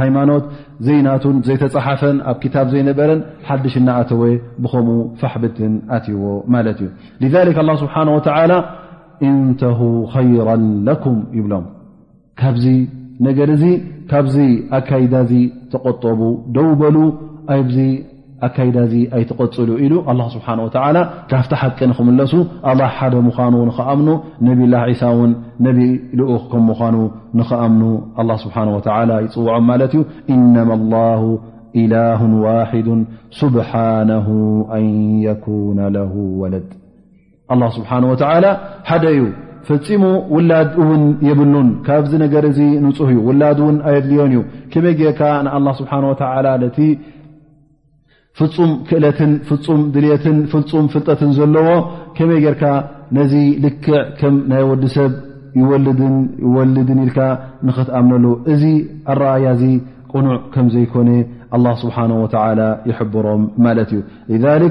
ሃይማኖት 0.00 0.44
ዘይናቱን 0.86 1.36
ዘይተፃሓፈን 1.46 2.16
ኣብ 2.30 2.36
ክታብ 2.42 2.66
ዘይነበረን 2.72 3.20
ሓድሽ 3.48 3.74
እናኣተወ 3.80 4.22
ብከምኡ 4.62 4.98
ፋሕብትን 5.20 5.74
ኣትይዎ 5.96 6.22
ማለት 6.54 6.80
እዩ 7.26 7.30
ክ 7.56 7.66
ስብሓን 7.82 8.10
ወተላ 8.16 8.52
እንተ 9.28 9.62
ይራ 10.34 10.48
ኩም 11.04 11.18
ይብሎም 11.38 11.64
ካብዚ 12.40 12.66
ነገር 13.26 13.48
እዚ 13.56 13.64
ካብዚ 14.10 14.36
ኣካይዳ 14.78 15.14
እዚ 15.26 15.32
ተቆጠቡ 15.72 16.20
ደውበሉ 16.56 16.96
ኣዚ 17.54 17.74
ኣካይዳ 18.46 18.76
ዚ 18.92 18.96
ኣይትቐፅሉ 19.16 19.68
ኢሉ 19.84 19.94
ኣ 20.10 20.14
ስብሓን 20.34 20.58
ወተላ 20.64 20.96
ካፍቲ 21.30 21.52
ሓቂ 21.60 21.78
ንኽምለሱ 21.90 22.32
ኣላ 22.70 22.80
ሓደ 22.96 23.14
ምዃኑ 23.28 23.54
ንኽኣምኑ 23.70 24.08
ነብላህ 24.46 24.82
ዒሳ 24.90 25.02
እውን 25.14 25.32
ነቢ 25.66 25.78
ልኡክ 26.18 26.44
ከም 26.52 26.62
ምዃኑ 26.70 26.96
ንኽኣምኑ 27.40 27.82
ስብሓ 28.44 28.56
ወላ 28.76 29.10
ይፅውዖም 29.26 29.64
ማለት 29.70 29.92
እዩ 29.98 30.04
ኢነማ 30.36 30.70
ላሁ 30.94 31.24
ኢላሁ 31.82 32.20
ዋሕድ 32.44 32.88
ስብሓነሁ 33.40 34.28
ኣን 34.78 34.86
የኩነ 35.26 35.80
ለ 35.96 36.06
ወለድ 36.42 36.68
ስብሓነ 37.80 38.02
ወላ 38.14 38.46
ሓደ 38.92 39.04
እዩ 39.18 39.22
ፈፂሙ 39.68 40.02
ውላድ 40.34 40.68
እውን 40.82 41.02
የብሉን 41.28 41.66
ካብዚ 41.86 42.12
ነገር 42.24 42.44
እዚ 42.50 42.58
ንፁህ 42.84 43.08
እዩ 43.12 43.18
ውላድ 43.28 43.58
እውን 43.62 43.76
ኣየድልዮን 43.90 44.30
እዩ 44.32 44.38
ከመይ 44.72 44.94
ጌርካ 45.00 45.20
ን 45.46 45.72
ስብሓ 45.80 45.92
ወላ 46.34 46.46
ቲ 46.76 46.80
ፍፁም 48.38 48.70
ክእለትን 48.88 49.30
ፍፁም 49.48 49.80
ድልትን 49.94 50.36
ፍፁም 50.52 50.84
ፍልጠትን 50.92 51.30
ዘለዎ 51.38 51.68
ከመይ 52.16 52.38
ጌርካ 52.44 52.64
ነዚ 53.16 53.32
ልክዕ 53.64 53.96
ከም 54.20 54.34
ናይ 54.52 54.62
ወዲሰብ 54.70 55.12
ይልን 55.60 55.98
ይወልድን 56.46 57.00
ኢልካ 57.04 57.18
ንኽትኣምነሉ 57.68 58.26
እዚ 58.52 58.62
ኣረኣያ 59.14 59.48
ዚ 59.62 59.64
ቁኑዕ 60.12 60.36
ከምዘይኮነ 60.54 61.10
ስብሓ 61.82 61.96
ወ 62.22 62.26
ይሕብሮም 62.90 63.42
ማለት 63.66 63.90
እዩ 64.36 64.70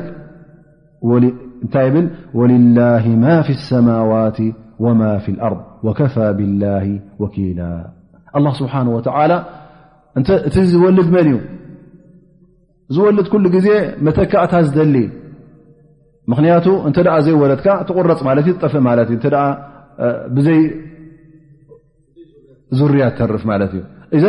እንታይ 1.65 1.87
ብል 1.93 2.07
ወልላ 2.39 2.79
ማ 3.25 3.35
ፍ 3.45 3.53
ሰማዋት 3.67 4.37
ወማ 4.85 5.01
ኣር 5.47 5.53
ወከፋ 5.85 6.15
ብላ 6.39 6.63
ወኪላ 7.23 7.61
ስብሓነ 8.61 8.87
ላ 9.31 9.35
እእቲ 10.19 10.55
ዝወልድ 10.69 11.09
መን 11.15 11.27
እዩ 11.31 11.35
ዝወልድ 12.95 13.27
ኩሉ 13.31 13.45
ግዜ 13.55 13.69
መተክእታ 14.05 14.53
ዝደሊ 14.67 14.97
ምክንያቱ 16.31 16.67
እንተ 16.87 16.97
ዘይወለድካ 17.25 17.65
ትቑረፅ 17.87 18.19
ማለት 18.27 18.45
ዩ 18.49 18.53
ጠፍእ 18.63 18.83
ማት 18.87 18.99
እ 19.13 19.17
ብዘይ 20.35 20.59
ዙርያ 22.77 23.03
ትተርፍ 23.17 23.43
ማለት 23.51 23.71
እዩ 23.77 23.83
እዘ 24.17 24.23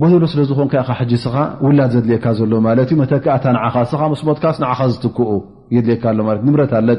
ጎሎ 0.00 0.22
ስለ 0.32 0.40
ዝኮንከ 0.50 0.74
ካ 0.88 0.94
ሕጂ 1.00 1.12
ስኻ 1.24 1.34
ውላድ 1.64 1.90
ዘድልካ 1.96 2.26
ዘሎ 2.38 2.52
ማት 2.66 2.78
እዩ 2.84 2.94
መተክእታ 3.02 3.44
ንኻ 3.56 3.74
ስ 3.90 4.00
መስሞትካስ 4.12 4.56
ንኻ 4.64 4.78
ዝትክኡ 4.92 5.30
የድልካሎእ 5.76 6.28
ንምረት 6.46 6.72
ኣለ 6.80 6.90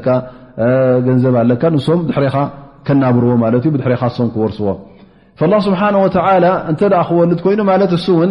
ገንዘብ 1.06 1.34
ኣለካ 1.44 1.62
ንሶም 1.76 2.00
ድሕረኻ 2.08 2.36
ከናብርዎ 2.88 3.32
ማት 3.44 3.54
እዩ 3.60 3.72
ድረካ 3.82 4.02
ሶም 4.18 4.28
ክወርስዎ 4.36 4.68
ስብሓን 5.68 5.96
ተላ 6.14 6.46
እንተ 6.72 6.80
ክወልድ 7.08 7.40
ኮይኑ 7.46 7.60
ማለት 7.72 7.90
እሱእውን 7.96 8.30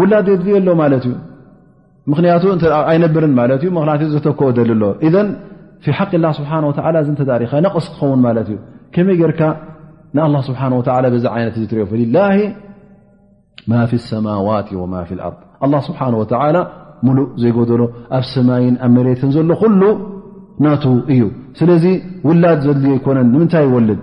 ውላድ 0.00 0.26
የድልየ 0.32 0.54
ኣሎ 0.60 0.68
ማለት 0.82 1.04
እዩ 1.08 1.14
ምኽንያቱ 2.10 2.44
ኣይነብርን 2.90 3.34
ዘተክ 4.14 4.38
ል 4.68 4.72
ኣሎ 5.86 5.86
ሓ 5.98 6.06
ላ 6.24 6.30
ስብሓ 6.38 6.50
እዚ 7.02 7.08
እተሪኻ 7.24 7.52
ነቕስ 7.66 7.86
ክኸውን 7.94 8.20
ማት 8.24 8.36
እዩ 8.50 8.56
ከመይ 8.94 9.16
ጌርካ 9.22 9.40
ን 10.16 10.20
ስሓ 10.48 10.60
ዚ 11.22 11.26
ይነት 11.40 11.56
ትሪኦ 11.72 11.84
ላ 12.16 12.22
ማ 13.72 13.82
ሰማዋት 14.10 14.68
ማ 14.94 15.02
ር 15.10 15.74
ስብሓ 15.88 16.00
ሙሉእ 17.06 17.28
ዘይጎደሎ 17.42 17.80
ኣብ 18.16 18.24
ሰማይን 18.32 18.74
ኣብ 18.86 18.90
መሬትን 18.96 19.30
ዘሎ 19.36 19.48
ኩሉ 19.62 19.80
ናቱ 20.64 20.84
እዩ 21.12 21.22
ስለዚ 21.58 21.84
ውላድ 22.28 22.58
ዘድልዮ 22.66 22.90
ይኮነን 22.98 23.28
ንምንታይ 23.32 23.64
ይወልድ 23.68 24.00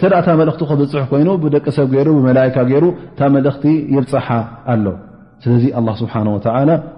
ተ 0.00 0.12
ታ 0.26 0.30
መልእክቲ 0.40 0.62
ክብፅሕ 0.70 1.04
ኮይኑ 1.12 1.28
ብደቂ 1.44 1.64
ሰብ 1.78 1.86
ገይሩ 1.96 2.08
ብመላካ 2.18 2.56
ገይሩ 2.70 2.84
ታ 3.18 3.30
መልእኽቲ 3.34 3.64
ይብፅሓ 3.94 4.28
ኣሎ 4.72 4.86
ስለዚ 5.44 5.64
ስብሓ 6.02 6.14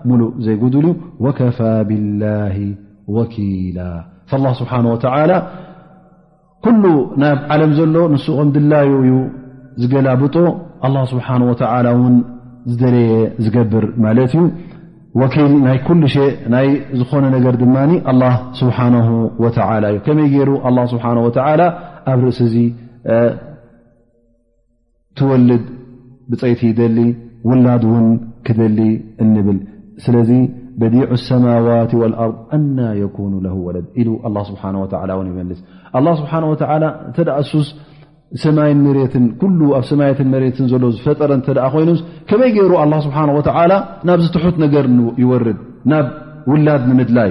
ሙሉእ 0.08 0.28
ዘይጉድሉ 0.46 0.86
ዩ 0.90 0.98
ወከፋ 1.24 1.58
ብላ 1.88 2.22
ወኪላ 3.16 3.78
ስብሓ 4.60 4.72
ላ 5.30 5.34
ኩሉ 6.64 6.84
ናብ 7.22 7.38
ዓለም 7.54 7.72
ዘሎ 7.78 7.96
ንሱ 8.12 8.26
ም 8.46 8.48
ድላዩ 8.54 8.88
እዩ 9.02 9.10
ዝገላብጦ 9.82 10.34
ኣ 10.86 10.92
ስብሓ 11.12 11.26
ወ 11.48 11.52
ውን 12.00 12.14
ዝደለየ 12.70 13.16
ዝገብር 13.44 13.84
ማለት 14.04 14.32
እዩ 14.38 14.44
ወኪል 15.20 15.52
ናይ 15.66 15.78
ኩሉ 15.88 16.02
ሸ 16.14 16.24
ናይ 16.54 16.66
ዝኾነ 17.00 17.24
ነገር 17.36 17.54
ድማ 17.62 17.76
ስብሓ 18.62 18.78
እዩ 19.92 19.96
ከመይ 20.06 20.28
ገይሩ 20.34 20.50
ስሓ 20.94 21.04
ኣብ 22.12 22.18
ርእሲ 22.24 22.40
ዚ 22.54 22.58
ትወልድ 25.18 25.64
ብፀይቲ 26.30 26.60
ይደሊ 26.72 26.98
ውላድ 27.48 27.82
ውን 27.92 28.06
ክደሊ 28.46 28.78
እንብል 29.24 29.58
ስለዚ 30.04 30.30
በዲዕ 30.80 31.08
ሰማዋት 31.28 31.90
ልኣር 32.00 32.32
ኣና 32.56 32.78
የኩኑ 33.02 33.34
ለ 33.44 33.50
ወለድ 33.66 33.86
ኢሉ 34.00 34.08
ስብሓ 34.50 34.62
ን 34.74 35.28
ይመልስ 35.32 35.60
ስብሓን 36.20 36.44
ወ 36.50 36.54
እንተ 37.12 37.26
ኣ 37.36 37.40
ሱስ 37.50 37.68
ሰማይን 38.42 38.78
መሬትን 38.86 39.24
ኩሉ 39.40 39.60
ኣብ 39.76 39.84
ሰማይትን 39.90 40.28
መሬትን 40.34 40.66
ዘሎ 40.72 40.84
ዝፈጠረ 40.94 41.32
ተ 41.46 41.52
ኮይኑስ 41.74 42.00
ከመይ 42.30 42.50
ገይሩ 42.56 42.72
ኣ 42.84 42.86
ስብሓን 43.06 43.30
ወተላ 43.36 43.72
ናብ 44.08 44.20
ዝትሑት 44.24 44.56
ነገር 44.64 44.86
ይወርድ 45.22 45.58
ናብ 45.92 46.06
ውላድ 46.52 46.82
ንምድላይ 46.90 47.30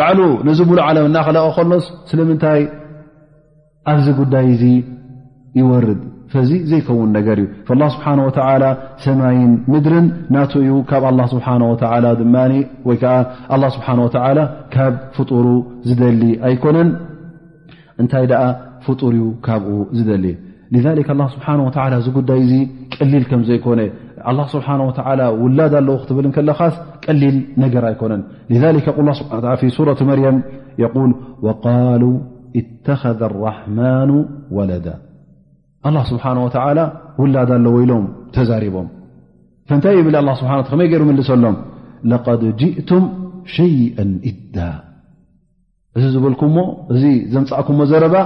ባዕሉ 0.00 0.20
ነዚ 0.48 0.58
ሙሉ 0.70 0.78
ዓለም 0.88 1.06
እናኸለቀ 1.10 1.46
ከሎስ 1.56 1.86
ስለምንታይ 2.10 2.60
ኣብዚ 3.92 4.06
ጉዳይ 4.20 4.46
እዙ 4.54 4.62
ይወርድ 5.60 6.02
ዚ 6.48 6.52
ዘይከውን 6.70 7.10
ነገር 7.16 7.38
እዩ 7.42 7.86
ስብሓه 7.94 8.18
ሰማይን 9.06 9.52
ምድርን 9.72 10.06
ና 10.36 10.40
እዩ 10.62 10.70
ካብ 10.90 11.04
ስ 11.32 11.40
ድማ 12.20 12.34
ወይዓ 12.88 13.64
ስብሓ 13.76 13.96
ካብ 14.74 14.94
ፍጡሩ 15.16 15.46
ዝደሊ 15.88 16.22
ኣይኮነን 16.48 16.90
እንታይ 18.02 18.26
ኣ 18.40 18.44
ፍጡር 18.86 19.14
ዩ 19.20 19.28
ካብኡ 19.46 19.76
ዝደሊ 19.98 20.26
ذ 20.84 20.86
ስብሓ 21.36 21.48
ዚ 22.06 22.10
ጉዳይ 22.18 22.40
እዚ 22.46 22.52
ቀሊል 22.96 23.24
ከም 23.30 23.42
ዘይኮነ 23.48 23.80
ስብሓه 24.54 24.78
ውላድ 25.44 25.74
ኣለዉ 25.80 25.96
ክትብል 26.04 26.26
ከለኻስ 26.36 26.74
ቀሊል 27.06 27.36
ነገር 27.64 27.84
ኣይኮነን 27.92 28.22
ذ 28.62 28.64
መርም 30.10 31.12
قሉ 31.64 32.02
تከذ 32.86 33.20
لرحማኑ 33.32 34.10
ወለዳ 34.56 34.86
ه 35.94 36.02
ስብሓናه 36.10 36.88
ውላዳ 37.20 37.50
ሎ 37.64 37.66
ወኢሎም 37.76 38.04
ተዛሪቦም 38.34 38.86
ፍንታይ 39.68 39.98
ብ 40.06 40.10
ከመይ 40.68 40.86
ገይሩ 40.92 41.02
መልሰሎም 41.10 41.56
ለقድ 42.10 42.42
ጅእቱም 42.60 43.04
ሸይአ 43.54 43.98
ኢዳ 44.30 44.56
እዚ 45.96 46.04
ዝበልኩሞ 46.14 46.56
እዚ 46.94 47.02
ዘንፃእኩሞ 47.32 47.78
ዘረባ 47.90 48.16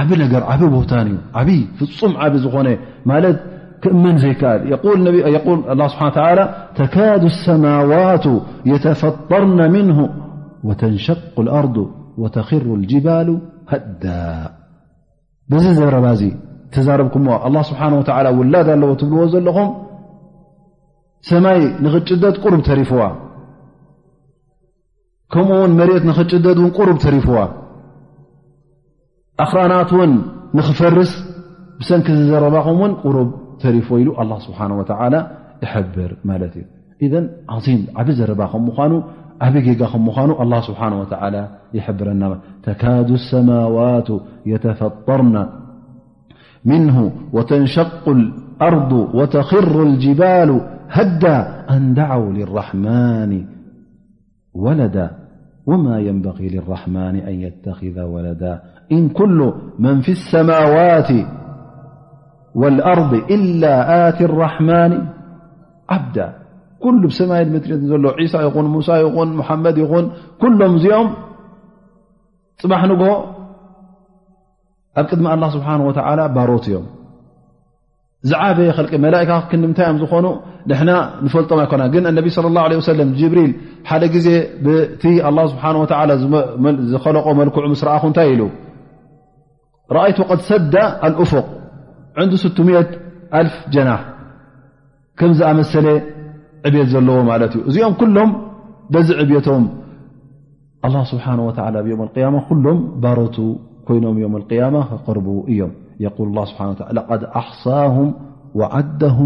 ዓብ 0.00 0.10
ነገር 0.22 0.42
ዓብ 0.52 0.62
ቦታን 0.76 1.06
እዩ 1.10 1.18
ዓብ 1.40 1.48
ፍጹም 1.78 2.12
ዓብ 2.24 2.34
ዝኾነ 2.44 2.68
ማለት 3.10 3.36
ክእመን 3.82 4.16
ዘይከኣል 4.22 4.60
ል 5.78 5.82
ስብሓ 5.94 6.08
ተካዱ 6.80 7.22
لሰማዋት 7.32 8.24
የተፈጠርና 8.72 9.60
ምንሁ 9.76 9.98
ተንሸق 10.82 11.20
ኣርض 11.58 11.76
ወተኽሩ 12.22 12.64
ጅባሉ 12.90 13.28
ሃዳ 13.72 14.04
ብዚ 15.52 15.64
ዘረባ 15.78 16.06
ተዛረብኩምዎ 16.74 17.34
ስብሓ 17.70 17.80
ውላድ 18.38 18.68
ኣለዎ 18.74 18.90
ትብልዎ 19.00 19.24
ዘለኹም 19.34 19.68
ሰማይ 21.30 21.60
ንኽጭደድ 21.84 22.36
ቁሩብ 22.44 22.62
ተሪፍዋ 22.68 23.00
ከምኡ 25.32 25.50
ውን 25.62 25.72
መርት 25.80 26.02
ንኽጭደድ 26.08 26.58
ን 26.64 26.70
ሩብ 26.88 26.98
ተሪፍዋ 27.06 27.36
ኣክራአናት 29.44 29.90
ውን 29.98 30.10
ንኽፈርስ 30.58 31.12
ብሰንኪ 31.80 32.08
ዝዘረባኹም 32.18 32.76
ውን 32.82 32.92
ቁሩብ 33.04 33.28
ተሪፍዎ 33.64 33.96
ኢሉ 34.04 34.12
ስብሓ 34.46 34.60
ይብር 35.80 36.12
ማለት 36.30 36.54
እዩ 37.04 37.12
ም 37.24 37.80
ዓብ 38.00 38.08
ዘረባ 38.18 38.42
ከ 38.52 38.58
ምኑ 38.64 38.92
ዓብ 39.46 39.54
ጌጋ 39.66 39.82
ከ 39.92 39.96
ምኑ 40.06 40.30
ስ 40.66 40.68
ይብረና 41.78 42.22
ተካዱ 42.64 43.08
ሰማዋቱ 43.30 44.08
የተፈጠርና 44.52 45.36
منه 46.64 47.12
وتنشق 47.32 48.08
الأرض 48.08 48.92
وتخر 48.92 49.82
الجبال 49.82 50.60
هدا 50.90 51.64
أن 51.70 51.94
دعوا 51.94 52.32
للرحمن 52.32 53.44
ولدا 54.54 55.10
وما 55.66 55.98
ينبغي 56.00 56.48
للرحمن 56.48 57.16
أن 57.16 57.34
يتخذ 57.40 58.00
ولدا 58.00 58.62
إن 58.92 59.08
كل 59.08 59.52
من 59.78 60.00
في 60.00 60.12
السماوات 60.12 61.26
والأرض 62.54 63.14
إلا 63.14 64.08
آت 64.08 64.20
الرحمن 64.22 65.06
عبدا 65.88 66.34
كل 66.80 67.00
بسمايل 67.06 67.52
متره 67.52 68.12
عيسى 68.18 68.38
ين 68.58 68.64
موسى 68.64 68.92
يغن 68.92 69.34
محمد 69.36 69.78
يغن 69.78 70.10
كلهم 70.40 70.78
زيم 70.78 71.10
بح 72.64 72.84
نه 72.84 73.22
ኣብ 75.00 75.04
ቅድሚ 75.10 75.26
ه 75.32 75.48
ስብሓه 75.54 75.74
ባሮት 76.36 76.64
እዮም 76.70 76.84
ዝዓበየ 78.30 78.70
መላካ 79.04 79.30
ክዲምታይ 79.50 79.86
ዮም 79.90 79.96
ዝኾኑ 80.02 80.26
ንና 80.72 80.90
ንፈልጦም 81.24 81.60
ኣይኮና 81.64 81.82
ግን 81.94 82.04
ነብ 82.16 82.26
ص 82.36 82.38
ه 82.44 82.80
ه 82.86 82.92
ለ 82.98 83.00
ብሪል 83.32 83.52
ሓደ 83.90 84.02
ግዜ 84.14 84.26
ቲ 85.02 85.14
ስሓ 85.52 85.64
ዝከለቆ 86.92 87.24
መልክዑ 87.40 87.64
ስረኣኹ 87.82 88.02
እንታይ 88.10 88.28
ኢ 88.34 88.38
ረኣይቱ 89.94 90.18
ሰዳ 90.50 90.74
أፉቅ 91.06 91.46
ን 92.26 92.28
6ፍ 92.42 92.68
ጀና 93.74 93.90
ከም 95.18 95.30
ዝኣመሰለ 95.38 95.86
ዕብት 96.68 96.88
ዘለዎ 96.92 97.18
ማለት 97.30 97.52
እዩ 97.56 97.62
እዚኦም 97.68 97.94
ኩሎም 98.00 98.30
በዚ 98.92 99.08
ዕብቶም 99.22 99.64
ስሓ 101.10 101.26
ሎም 102.64 102.78
ባሮቱ 103.02 103.36
ር 103.90 103.96
እዮ 105.52 105.62
ኣحصه 107.42 107.96
ዓه 108.60 109.18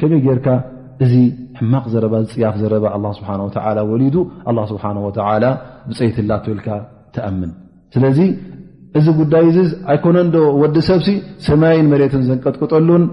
ከመይ 0.00 0.22
ር 0.38 0.56
እዚ 1.04 1.12
ሕማቅ 1.58 1.82
ዘ 1.92 1.96
ዝፅያፍ 2.32 2.54
ሊ 4.00 4.04
ፀይት 5.98 6.18
ላ 6.30 6.34
ወልካ 6.52 6.68
ተኣምን 7.14 7.50
እዚ 8.98 9.06
ጉዳይ 9.20 9.44
እዚ 9.50 9.58
ኣይኮነን 9.92 10.28
ዶ 10.34 10.40
ወዲ 10.62 10.76
ሰብሲ 10.88 11.08
ሰማይን 11.46 11.86
መሬትን 11.92 12.22
ዘንቀጥቅጠሉን 12.28 13.04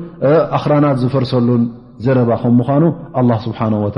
ኣኽራናት 0.58 0.98
ዝፈርሰሉን 1.04 1.64
ዘረባ 2.06 2.30
ከም 2.42 2.54
ምዃኑ 2.62 2.84
ኣ 3.20 3.24
ስብሓ 3.46 3.60
ወተ 3.86 3.98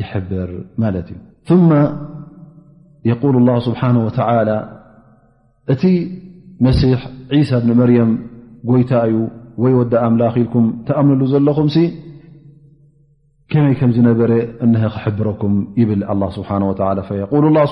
ይሕብር 0.00 0.50
ማለት 0.82 1.08
እዩ 1.16 1.58
ማ 1.68 1.72
የقል 3.10 3.34
ላ 3.48 3.52
ስብሓን 3.66 3.96
ወተላ 4.06 4.50
እቲ 5.72 5.82
መሲሕ 6.66 7.00
ዒሳ 7.36 7.50
ብኒመርያም 7.62 8.10
ጎይታእዩ 8.70 9.14
ወይ 9.62 9.72
ወዲ 9.80 9.92
ኣምላክኢልኩም 10.06 10.64
ተኣምንሉ 10.86 11.22
ዘለኹምሲ 11.32 11.76
ከመይ 13.52 13.74
ከም 13.80 13.90
ዝነበረ 13.96 14.30
እ 14.64 14.68
ክሕብረኩም 14.94 15.54
ይብል 15.80 16.00
ስብሓ 16.36 16.50
ል 16.62 16.98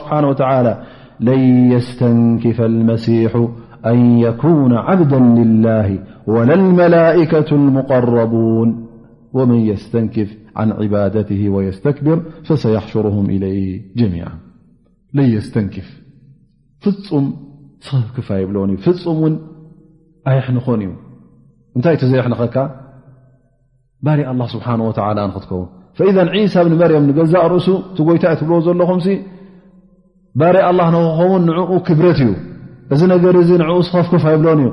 ስብሓ 0.03 0.19
ታላ 0.43 0.67
لن 1.21 1.73
يستنكف 1.73 2.61
المسيح 2.61 3.49
أن 3.87 4.19
يكون 4.19 4.73
عبدا 4.77 5.19
لله 5.19 5.99
ولا 6.27 6.55
الملائكة 6.55 7.45
المقربون 7.55 8.87
ومن 9.33 9.55
يستنكف 9.61 10.37
عن 10.57 10.73
عبادته 10.73 11.49
ويستكبر 11.49 12.23
فسيحشرهم 12.45 13.25
إليه 13.31 13.83
جميعا 13.97 14.39
لن 15.15 15.25
يستنكف 15.25 16.05
فም 16.83 17.29
ك 18.17 18.19
يل 18.31 18.79
فم 18.79 19.37
ኣيحنኾ 20.31 20.67
እ 21.79 21.81
ታይ 21.85 21.95
ዘيحنኸካ 22.11 22.57
الله 24.33 24.47
سبحنه 24.55 24.85
وتلى 24.89 25.23
فإذ 25.99 26.17
عيسى 26.35 26.59
بن 26.67 26.73
مርيم 26.81 27.05
رእሱ 27.53 27.69
ታ 27.97 28.41
ብ 28.49 28.51
ዘኹ 28.67 28.91
ባረ 30.41 30.57
ኣላ 30.69 30.81
ንክኸን 30.95 31.43
ንዕኡ 31.49 31.71
ክብረት 31.87 32.19
እዩ 32.25 32.31
እዚ 32.95 33.01
ነገር 33.15 33.35
እዚ 33.43 33.51
ንዕኡ 33.63 33.77
ስኸፍክፍ 33.89 34.23
ኣይብሎን 34.31 34.61
እዩ 34.63 34.69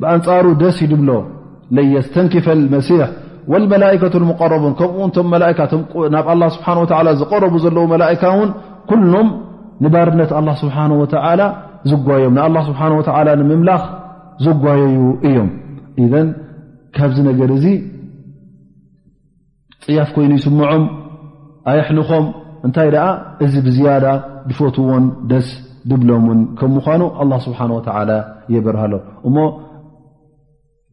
ብኣንፃሩ 0.00 0.44
ደስ 0.62 0.76
ይድብሎ 0.84 1.10
ለንየስተንኪፈ 1.76 2.46
መሲሕ 2.74 3.00
ወልመላከة 3.52 4.14
ሙቀረቡን 4.30 4.72
ከምኡውእቶም 4.78 5.28
ናብ 6.14 6.28
ስብሓ 6.54 6.68
ዝቀረቡ 7.20 7.54
ዘለዉ 7.64 7.84
መላእካ 7.94 8.22
እውን 8.34 8.50
ኩሎም 8.90 9.28
ንባርነት 9.84 10.30
ላ 10.46 10.50
ስብሓ 10.62 10.76
ወላ 11.02 11.42
ዝጓዮም 11.90 12.32
ንኣ 12.38 12.46
ስብሓ 12.68 12.80
ንምምላኽ 13.40 13.82
ዝጓየዩ 14.46 14.98
እዮም 15.28 15.48
እ 16.02 16.06
ካብዚ 16.96 17.18
ነገር 17.30 17.50
እዚ 17.56 17.66
ፅያፍ 19.84 20.08
ኮይኑ 20.16 20.30
ይስምዖም 20.40 20.84
ኣይሕኒኾም 21.72 22.24
እንታይ 22.66 22.88
ደኣ 22.94 23.06
እዚ 23.44 23.54
ብዝያዳ 23.66 24.04
ድፈትዎን 24.50 25.04
ደስ 25.30 25.48
ድብሎም 25.90 26.24
ን 26.36 26.40
ከም 26.58 26.70
ምኳኑ 26.76 27.02
ኣላ 27.22 27.32
ስብሓ 27.46 27.58
ወተ 27.78 27.88
የበርሃሎ 28.54 28.94
እሞ 29.28 29.36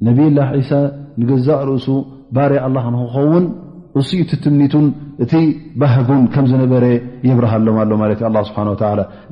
ነብላ 0.08 0.40
ሳ 0.70 0.80
ንገዛእ 1.22 1.62
ርእሱ 1.72 1.88
ባር 2.38 2.52
አላ 2.68 2.78
ንክኸውን 2.96 3.46
እሱ 4.00 4.10
እቲ 4.24 4.32
ትምኒቱን 4.44 4.86
እቲ 5.24 5.34
ባህጉን 5.82 6.22
ከም 6.34 6.46
ዝነበረ 6.52 6.86
የብርሃሎም 7.30 7.78
ኣሎ 7.84 7.92
ማለት 8.02 8.20
እ 8.28 8.44
ስብሓ 8.50 8.62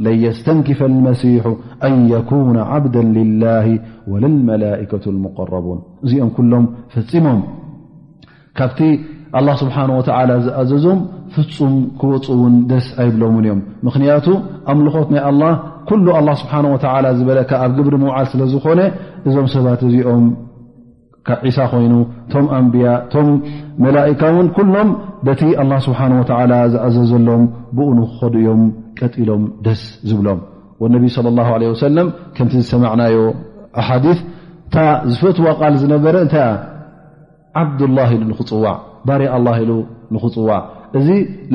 ለንየስተንኪፈ 0.06 0.80
ልመሲሑ 0.96 1.46
ኣን 1.88 1.96
የኩነ 2.14 2.58
ዓብዳ 2.76 2.96
ላህ 3.44 3.68
ወለልመላከ 4.14 4.94
ሙቀረቡን 5.26 5.80
እዚኦም 6.08 6.32
ኩሎም 6.40 6.66
ፈፂሞም 6.96 7.40
ካብቲ 8.60 8.80
ኣላ 9.38 9.50
ስብሓነ 9.62 9.90
ወተዓላ 10.00 10.32
ዝኣዘዞም 10.46 11.00
ፍፁም 11.34 11.74
ክወፁ 12.02 12.26
እውን 12.36 12.54
ደስ 12.70 12.86
ኣይብሎውን 13.02 13.36
እዮም 13.48 13.60
ምክንያቱ 13.88 14.26
ኣምልኾት 14.74 15.10
ናይ 15.14 15.22
ኣላ 15.30 15.42
ኩሉ 15.90 16.06
ኣላ 16.20 16.30
ስብሓን 16.42 16.66
ወተዓላ 16.76 17.06
ዝበለካ 17.18 17.52
ኣብ 17.66 17.72
ግብሪ 17.80 17.94
ምውዓል 18.04 18.28
ስለ 18.32 18.42
ዝኮነ 18.54 18.80
እዞም 19.28 19.48
ሰባት 19.56 19.82
እዚኦም 19.88 20.26
ዒሳ 21.48 21.58
ኮይኑ 21.74 21.94
እቶም 22.30 22.46
ኣንብያ 22.58 22.88
እቶም 23.06 23.30
መላእካ 23.86 24.22
ውን 24.38 24.48
ኩሎም 24.58 24.90
በቲ 25.28 25.42
ኣላ 25.64 25.72
ስብሓ 25.88 26.00
ወላ 26.40 26.54
ዝኣዘዘሎም 26.74 27.44
ብእኡኑ 27.78 28.00
ክኸዱ 28.16 28.34
እዮም 28.44 28.64
ቀጢሎም 29.00 29.44
ደስ 29.68 29.84
ዝብሎም 30.10 30.42
ወነቢዪ 30.84 31.16
ለ 31.26 31.30
ላ 31.38 31.50
ለ 31.62 31.72
ወሰለም 31.76 32.10
ከምቲ 32.36 32.54
ዝሰማዕናዮ 32.64 33.16
ኣሓዲ 33.82 34.06
እታ 34.18 34.76
ዝፈትዋ 35.14 35.48
ቓል 35.62 35.74
ዝነበረ 35.84 36.16
እንታይያ 36.26 36.50
ዓብዱላ 37.62 37.98
ኢሉ 38.16 38.22
ንኽፅዋዕ 38.32 38.78
ባር 39.08 39.22
ኣ 39.36 39.38
ኢሉ 39.64 39.72
ንኽፅዋዕ 40.14 40.60
እዚ 40.98 41.08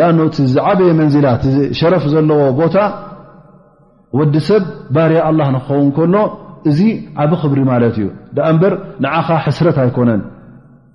ኣ 0.08 0.10
እቲ 0.28 0.36
ዝዓበየ 0.54 0.90
መንዝላት 1.00 1.42
ሸረፍ 1.78 2.04
ዘለዎ 2.12 2.40
ቦታ 2.60 2.76
ወዲ 4.18 4.34
ሰብ 4.48 4.64
ባርያ 4.94 5.20
ኣላ 5.30 5.40
ንክኸውን 5.56 5.88
ከሎ 5.96 6.14
እዚ 6.70 6.80
ዓብ 7.22 7.32
ክብሪ 7.42 7.58
ማለት 7.70 7.94
እዩ 8.00 8.06
ዳኣ 8.36 8.46
እንበር 8.54 8.72
ንዓኻ 9.04 9.28
ሕስረት 9.46 9.76
ኣይኮነን 9.84 10.22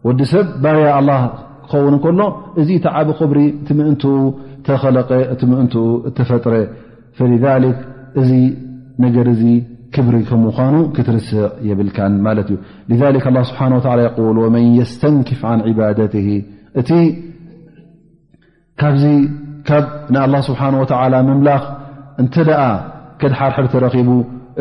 ወዲ 0.08 0.20
ሰብ 0.34 0.45
ባርያ 0.64 0.86
ኣ 0.97 1.00
ክኸውን 1.70 1.95
እከሎ 1.97 2.20
እዚ 2.62 2.70
እቲ 2.80 2.86
ዓብ 3.00 3.10
ክብሪ 3.20 3.39
እቲ 3.62 3.68
ምእንቲኡ 3.80 4.16
ተኸለቀ 4.68 5.10
እቲ 5.34 5.41
ምእንቲኡ 5.52 5.84
ተፈጥረ 6.20 6.54
ፈ 7.18 7.20
እዚ 8.22 8.32
ነገር 9.06 9.26
እዚ 9.34 9.43
ሪምኑ 9.98 10.78
ክትርስእ 10.96 11.46
የብል 11.70 11.90
ማት 12.26 12.50
እ 12.94 12.96
ስብሓ 13.50 13.62
መን 14.56 14.66
የስተንክፍ 14.80 15.42
ን 15.60 15.74
ባደት 15.78 16.14
እቲ 16.82 16.92
ካብዚ 18.82 19.06
ካብ 19.70 19.86
ስብሓ 20.50 20.62
ወ 20.82 20.84
መምላኽ 21.30 21.64
እንተደ 22.24 22.52
ክድሓርሕር 23.22 23.66
ተረኺቡ 23.74 24.10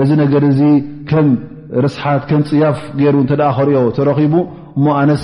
እዚ 0.03 0.11
ነገር 0.23 0.43
እዚ 0.51 0.61
ከም 1.11 1.27
ርስሓት 1.85 2.23
ከም 2.31 2.43
ፅያፍ 2.51 2.79
ገይሩ 3.01 3.17
እተ 3.25 3.33
ክሪዮ 3.59 3.81
ተረኺቡ 3.97 4.35
እሞ 4.79 4.87
ኣነስ 5.01 5.23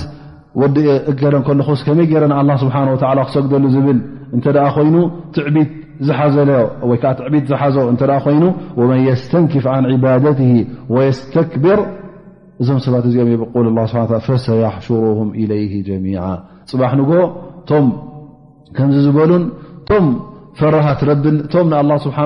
ወዲ 0.63 0.77
እገረን 1.11 1.45
ከለክስ 1.49 1.81
ከመይ 1.87 2.07
ገይረ 2.13 2.53
ስብሓ 2.63 2.77
ወ 2.93 2.97
ክሰግደሉ 3.29 3.65
ዝብል 3.77 3.99
እንተ 4.37 4.47
ኮይኑ 4.77 4.97
ትዕቢት 5.37 5.71
ዝሓዘ 6.07 6.37
ወይከዓ 6.91 7.11
ትዕቢት 7.19 7.45
ዝሓዞ 7.51 7.77
እተ 7.95 8.03
ኮይኑ 8.27 8.45
መን 8.91 9.01
የስተንክፍ 9.09 9.65
ን 9.83 9.93
ዕባደት 9.97 10.39
ወየስተክብር 10.95 11.81
እዞም 12.63 12.79
ሰባት 12.87 13.05
እዚኦም 13.11 13.77
ሰሕሽሩም 14.47 15.31
إለይ 15.43 15.65
ጀሚ 15.89 16.07
ፅባሕ 16.73 16.93
ንግ 17.01 17.11
ቶም 17.71 17.87
ከምዚ 18.77 18.97
ዝበሉን 19.07 19.45
ቶም 19.91 20.07
ፈራሃት 20.59 21.01
ረብን 21.09 21.37
እቶም 21.47 21.67
ንኣ 21.73 21.95
ስብሓ 22.07 22.19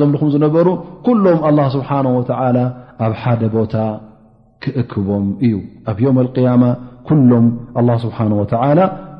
ዘምልኹም 0.00 0.28
ዝነበሩ 0.34 0.66
ኩሎም 1.06 1.38
ኣ 1.48 1.50
ስብሓه 1.74 2.06
ኣብ 3.04 3.12
ሓደ 3.22 3.42
ቦታ 3.54 3.74
ክእክቦም 4.64 5.24
እዩ 5.44 5.54
ኣብ 5.90 5.98
የም 6.04 6.18
ያማ 6.46 6.62
ኩሎም 7.08 7.46
ስብሓ 8.04 8.18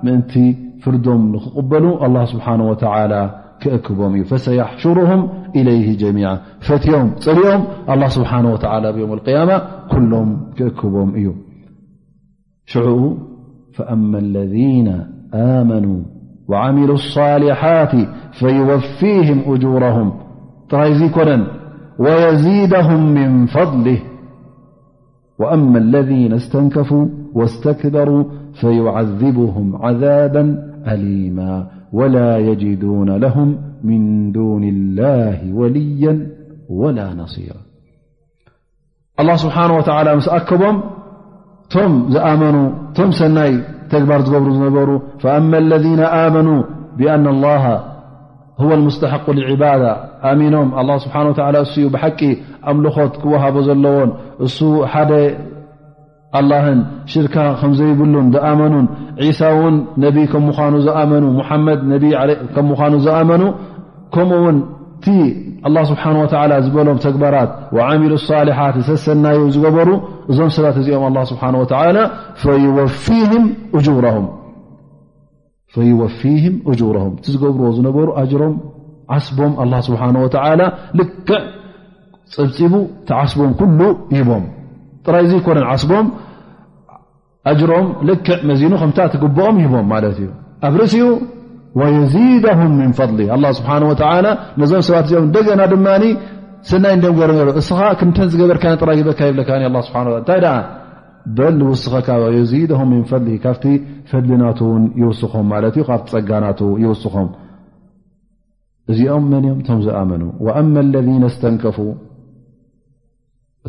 ምእንቲ 0.07 0.34
ፍርዶም 0.84 1.22
ንኽቕበሉ 1.32 1.84
ስብሓ 2.32 2.46
ላ 3.12 3.16
بمفسيحشرهم 3.98 5.28
إليه 5.57 5.96
جميعة 5.96 6.40
فتهم 6.61 7.11
لهم 7.26 7.64
الله 7.90 8.09
سبحانه 8.09 8.52
وتعالى 8.52 9.00
يوم 9.00 9.12
القيامة 9.12 9.57
كلهم 9.90 10.28
بم 10.84 11.32
شعو 12.66 13.16
فأما 13.74 14.18
الذين 14.18 14.88
آمنوا 15.34 16.00
وعملوا 16.48 16.94
الصالحات 16.94 17.94
فيوفيهم 18.38 19.38
أجورهم 19.55 20.12
ترايزيكونا 20.68 21.46
ويزيدهم 21.98 23.00
من 23.14 23.46
فضله 23.46 23.98
وأما 25.38 25.78
الذين 25.78 26.32
استنكفوا 26.32 27.07
واستكبروا 27.34 28.24
فيعذبهم 28.61 29.76
عذابا 29.82 30.44
أليما 30.86 31.66
ولا 31.95 32.38
يجدون 32.38 33.11
لهم 33.16 33.59
من 33.84 34.32
دون 34.32 34.64
الله 34.64 35.53
وليا 35.55 36.26
ولا 36.70 37.14
نصير 37.14 37.55
الله 39.20 39.36
سبحنه 39.42 39.74
وتل 39.78 40.09
ስ 40.26 40.30
ኣكቦም 40.38 40.76
ቶ 41.74 41.76
من 42.42 42.55
ቶ 42.97 43.09
ሰናይ 43.20 43.53
ተግባር 43.92 44.20
ዝገብሩ 44.26 44.49
ዝነበሩ 44.57 44.88
فأما 45.22 45.57
الذين 45.64 46.03
آمنو 46.26 46.57
بأن 46.99 47.24
الله 47.34 47.64
هو 48.62 48.70
المስتحق 48.78 49.26
للعبدة 49.36 49.92
أمኖም 50.30 50.68
الله 50.80 50.97
سبنه 51.05 51.28
وى 51.30 51.90
بቂ 51.97 52.20
أملኾት 52.70 53.12
ክوهب 53.22 53.57
ዘለዎን 53.68 54.11
እ 54.47 54.49
አላህን 56.39 56.78
ሽርካ 57.12 57.35
ከም 57.61 57.72
ዘይብሉን 57.78 58.26
ደኣመኑን 58.35 58.87
ዒሳውን 59.24 59.74
ነብይ 60.05 60.24
ከ 60.32 60.37
ምኳኑ 60.47 60.74
ዝኣመኑ 60.87 61.24
ሙመድ 61.39 61.80
ምምኳኑ 61.91 62.93
ዝኣመኑ 63.07 63.43
ከምኡውን 64.14 64.57
ቲ 65.05 65.14
ላ 65.74 65.82
ስብሓ 65.91 66.03
ወላ 66.20 66.53
ዝበሎም 66.64 66.99
ተግበራት 67.05 67.51
ወዓሚሉ 67.76 68.12
ኣሳሊሓት 68.20 68.74
ተሰናዮ 68.89 69.39
ዝገበሩ 69.55 69.91
እዞም 70.32 70.51
ሰባት 70.57 70.76
እዚኦም 70.82 71.05
ኣ 71.11 71.22
ስብሓ 71.30 71.43
ወላ 71.62 71.99
ፈይወፊهም 72.43 73.47
እጁሮም 76.72 77.12
እቲ 77.18 77.26
ዝገብርዎ 77.37 77.68
ዝነበሩ 77.78 78.09
ኣጅሮም 78.22 78.55
ዓስቦም 79.14 79.55
ላ 79.72 79.78
ስብሓ 79.87 80.03
ወተላ 80.24 80.61
ልክዕ 80.99 81.32
ፅብፅቡ 82.35 82.72
ቲዓስቦም 83.09 83.51
ኩሉ 83.61 83.80
ሂቦም 84.16 84.45
ጥራይ 85.07 85.22
እዚኮነ 85.28 85.59
ዓስቦም 85.72 86.07
ጅሮም 87.61 87.86
ልክዕ 88.09 88.36
መዚኑ 88.50 88.72
ከምታ 88.82 88.98
ትግብኦም 89.14 89.57
ይሂቦም 89.62 89.86
ማት 89.92 90.05
እዩ 90.11 90.20
ኣብ 90.66 90.74
ርእሲኡ 90.80 91.09
የዚድ 91.96 92.44
ምን 92.78 92.92
ፈሊ 92.98 93.18
ስብሓ 93.59 93.72
ነዞም 94.62 94.82
ሰባት 94.88 95.05
እዚኦም 95.09 95.26
ደገና 95.36 95.61
ድማ 95.72 95.88
ሰናይ 96.70 96.94
እ 97.09 97.52
እስ 97.61 97.68
ክተ 98.00 98.18
ዝገበርካ 98.32 98.64
ይ 98.98 99.02
በርካ 99.09 99.20
የብለ 99.30 99.40
ንታይ 100.07 100.42
በ 101.38 101.50
ዝስካ 101.59 102.09
ዚ 102.52 102.61
ን 102.92 103.02
ፈሊ 103.11 103.26
ካብቲ 103.44 103.64
ፈሊናን 104.12 104.82
ይስኹም 105.02 105.50
ካቲ 105.88 106.07
ፀጋና 106.12 106.46
ይስኹም 106.84 107.28
እዚኦም 108.92 109.26
መን 109.32 109.44
ም 109.59 109.61
ቶም 109.66 109.78
ዝኣመኑ 109.84 110.22
ለذ 110.96 111.07
ስተንከፉ 111.34 111.76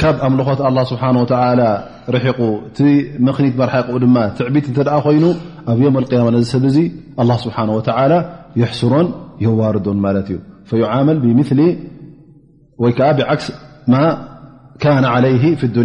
ካብ 0.00 0.14
ኣምልኾት 0.26 0.60
ኣ 0.68 0.70
ስብሓ 0.90 1.02
ርሒቁ 2.14 2.38
እቲ 2.68 2.78
ምክኒት 3.26 3.54
መርሓኡ 3.60 3.96
ድማ 4.04 4.16
ትዕቢት 4.38 4.66
እተ 4.70 4.88
ኮይኑ 5.04 5.24
ኣብ 5.72 5.78
ዮም 5.84 5.94
اያማ 6.00 6.28
ሰብ 6.52 6.64
እዙ 6.70 6.76
ስብሓ 7.44 7.56
ይሕስሮን 8.60 9.06
የዋርዶን 9.44 9.98
ማለት 10.06 10.28
እዩ 10.34 10.40
መል 11.06 11.18
ብምሊ 11.24 11.60
ወይከዓ 12.82 13.08
ብዓክስ 13.18 13.46
ማ 13.94 14.00
ለይ 15.24 15.34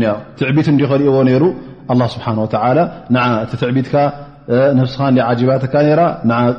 ንያ 0.01 0.09
ትዕቢት 0.39 0.67
እኸሪእዎ 0.73 1.15
ሩ 1.29 1.45
እቲ 1.93 3.51
ትዕቢትካ 3.61 3.95
ነስኻ 4.79 4.99
ጅባትካ 5.41 5.75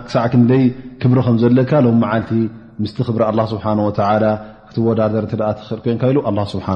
ክሳዕ 0.07 0.25
ክንደይ 0.35 0.65
ክብሪ 1.03 1.19
ከም 1.27 1.37
ዘለካ 1.43 1.71
ሎ 1.85 1.87
መዓልቲ 2.03 2.31
ምስ 2.85 2.93
ብሪ 3.17 3.47
ስብሓ 3.53 3.69
ክትወዳደር 4.71 5.25
ት 5.31 5.79
ኮን 5.85 5.97
ኢሉ 6.11 6.19
ስብሓ 6.53 6.67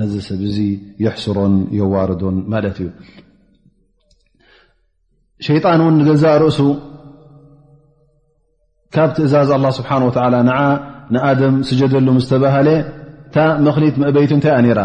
ነዚ 0.00 0.14
ሰብ 0.28 0.40
ዙ 0.54 0.58
የሕስሮን 1.04 1.54
የዋርዶን 1.78 2.36
ማለት 2.52 2.76
እዩ 2.82 2.88
ሸጣን 5.46 5.80
እውን 5.84 5.94
ንገዛ 6.00 6.24
ርእሱ 6.42 6.58
ካብ 8.96 9.10
ትእዛዝ 9.18 9.50
ኣ 9.58 9.70
ስብሓ 9.78 9.90
ንኣደም 11.14 11.56
ስጀደሉም 11.68 12.16
ዝተባሃለ 12.22 12.68
ታ 13.34 13.44
መክሊት 13.66 13.96
መእበይቱ 14.02 14.30
እንታይ 14.38 14.72
ራ 14.78 14.82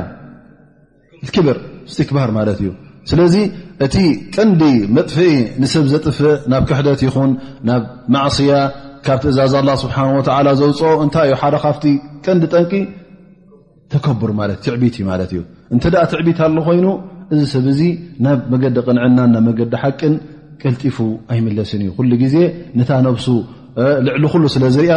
ክብር 1.36 1.58
ስትክባር 1.94 2.30
ማለት 2.38 2.60
እዩ 2.64 2.70
ስለዚ 3.10 3.36
እቲ 3.86 3.96
ቀንዲ 4.36 4.64
መጥፍኢ 4.96 5.34
ንሰብ 5.62 5.86
ዘጥፍእ 5.94 6.36
ናብ 6.54 6.64
ክሕደት 6.70 7.02
ይኹን 7.08 7.32
ናብ 7.70 7.84
ማስያ 8.16 8.52
ካብቲ 9.06 9.24
እዛ 9.32 9.40
ዛ 9.52 9.56
ኣላ 9.62 9.70
ስብሓን 9.84 10.10
ወላ 10.18 10.48
ዘውፅኦ 10.60 10.92
እንታይ 11.06 11.26
እዩ 11.30 11.36
ሓደ 11.42 11.56
ካብቲ 11.64 11.84
ቀንዲ 12.26 12.44
ጠንቂ 12.54 12.74
ተከቡር 13.94 14.32
ማለት 14.40 14.58
እ 14.62 14.64
ትዕቢትዩ 14.68 15.04
ማለት 15.12 15.30
እዩ 15.34 15.40
እንተ 15.74 15.84
ኣ 16.02 16.04
ትዕቢት 16.12 16.40
ኣሎ 16.46 16.58
ኮይኑ 16.68 16.88
እዚ 17.34 17.42
ሰብ 17.54 17.66
እዚ 17.74 17.82
ናብ 18.26 18.40
መገዲ 18.54 18.78
ቅንዕናን 18.88 19.30
ናብ 19.36 19.44
መገዲ 19.50 19.74
ሓቅን 19.84 20.14
ቀልጢፉ 20.62 20.98
ኣይመለስን 21.34 21.82
እዩ 21.84 21.90
ኩሉ 22.00 22.12
ግዜ 22.24 22.36
ነታ 22.80 22.92
ነብሱ 23.08 23.28
ልዕሊ 24.08 24.24
ኩሉ 24.34 24.44
ስለዝሪኣ 24.56 24.94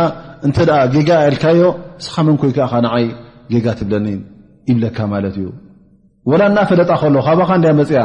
እንተኣ 0.47 0.77
ጌጋ 0.95 1.11
ልካዮ 1.35 1.63
እስኻ 2.03 2.15
መን 2.27 2.37
ኮይከዓ 2.43 2.73
ንዓይ 2.87 3.07
ጌጋ 3.53 3.67
ትብለኒ 3.79 4.07
ይብለካ 4.71 4.99
ማለት 5.15 5.35
እዩ 5.41 5.47
ወላ 6.31 6.43
እና 6.51 6.59
ፈለጣ 6.71 6.91
ከሎ 7.01 7.17
ካባካ 7.27 7.51
እንዳይ 7.59 7.73
መፅኣ 7.81 8.03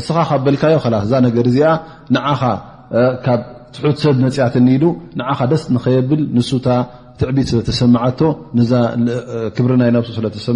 እስኻ 0.00 0.16
ካበልካዮ 0.30 0.76
እዛ 1.06 1.12
ነገር 1.26 1.46
እዚኣ 1.52 1.70
ንዓኻ 2.16 2.42
ሰብ 4.02 4.14
መፅያት 4.24 4.54
ኒ 4.66 4.70
ሉ 4.82 4.84
ኻ 5.38 5.42
ደስ 5.52 5.62
ንኸየብል 5.74 6.22
ን 6.36 6.40
ትዕቢት 7.20 7.46
ስለሰ 7.50 7.82
ክብርናይ 9.56 9.90
ሱ 10.08 10.12
ስሰ 10.44 10.48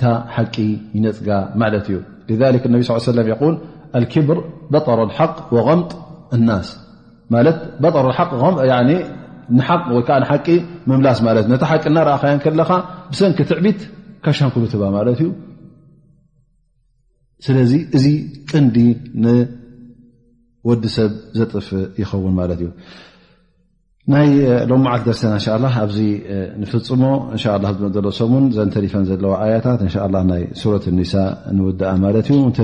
ታ 0.00 0.04
ሓቂ 0.34 0.56
ይነፅጋ 0.96 1.28
ማት 1.60 1.74
እዩ 1.88 1.98
ነ 3.92 4.08
ብር 4.28 4.38
በሮ 4.72 4.98
غም 5.66 5.80
ስ 6.68 6.70
ቂ 10.46 10.58
ምላስ 10.90 11.18
እ 11.30 11.58
ቂ 11.60 11.86
እናእኸ 11.92 12.54
ለካ 12.60 12.72
ብሰኪ 13.12 13.38
ትዕቢት 13.50 13.80
ካሻንሉት 14.24 14.74
እዚ 17.96 18.06
ቅንዲ 18.50 18.76
ወዲ 20.68 20.84
ሰብ 20.94 21.12
ዘጥፍ 21.38 21.68
ይኸውን 22.00 22.34
ማለት 22.40 22.58
እዩ 22.64 22.68
ናይ 24.12 24.28
ሎመዓልት 24.70 25.04
ደርስና 25.08 25.30
እን 25.56 25.62
ላ 25.64 25.70
ኣብዚ 25.82 25.98
ንፍፅሞ 26.62 27.02
እንሻ 27.34 27.44
ላ 27.64 27.70
ሎሶሙን 28.06 28.44
ዘንተሊፈን 28.56 29.04
ዘለዋ 29.10 29.32
ኣያታት 29.44 29.80
እን 29.84 29.90
ላ 30.14 30.22
ናይ 30.30 30.42
ሱረት 30.60 30.86
ኒሳ 30.98 31.14
ንውድኣ 31.58 31.92
ማለት 32.06 32.28
እዩ 32.34 32.40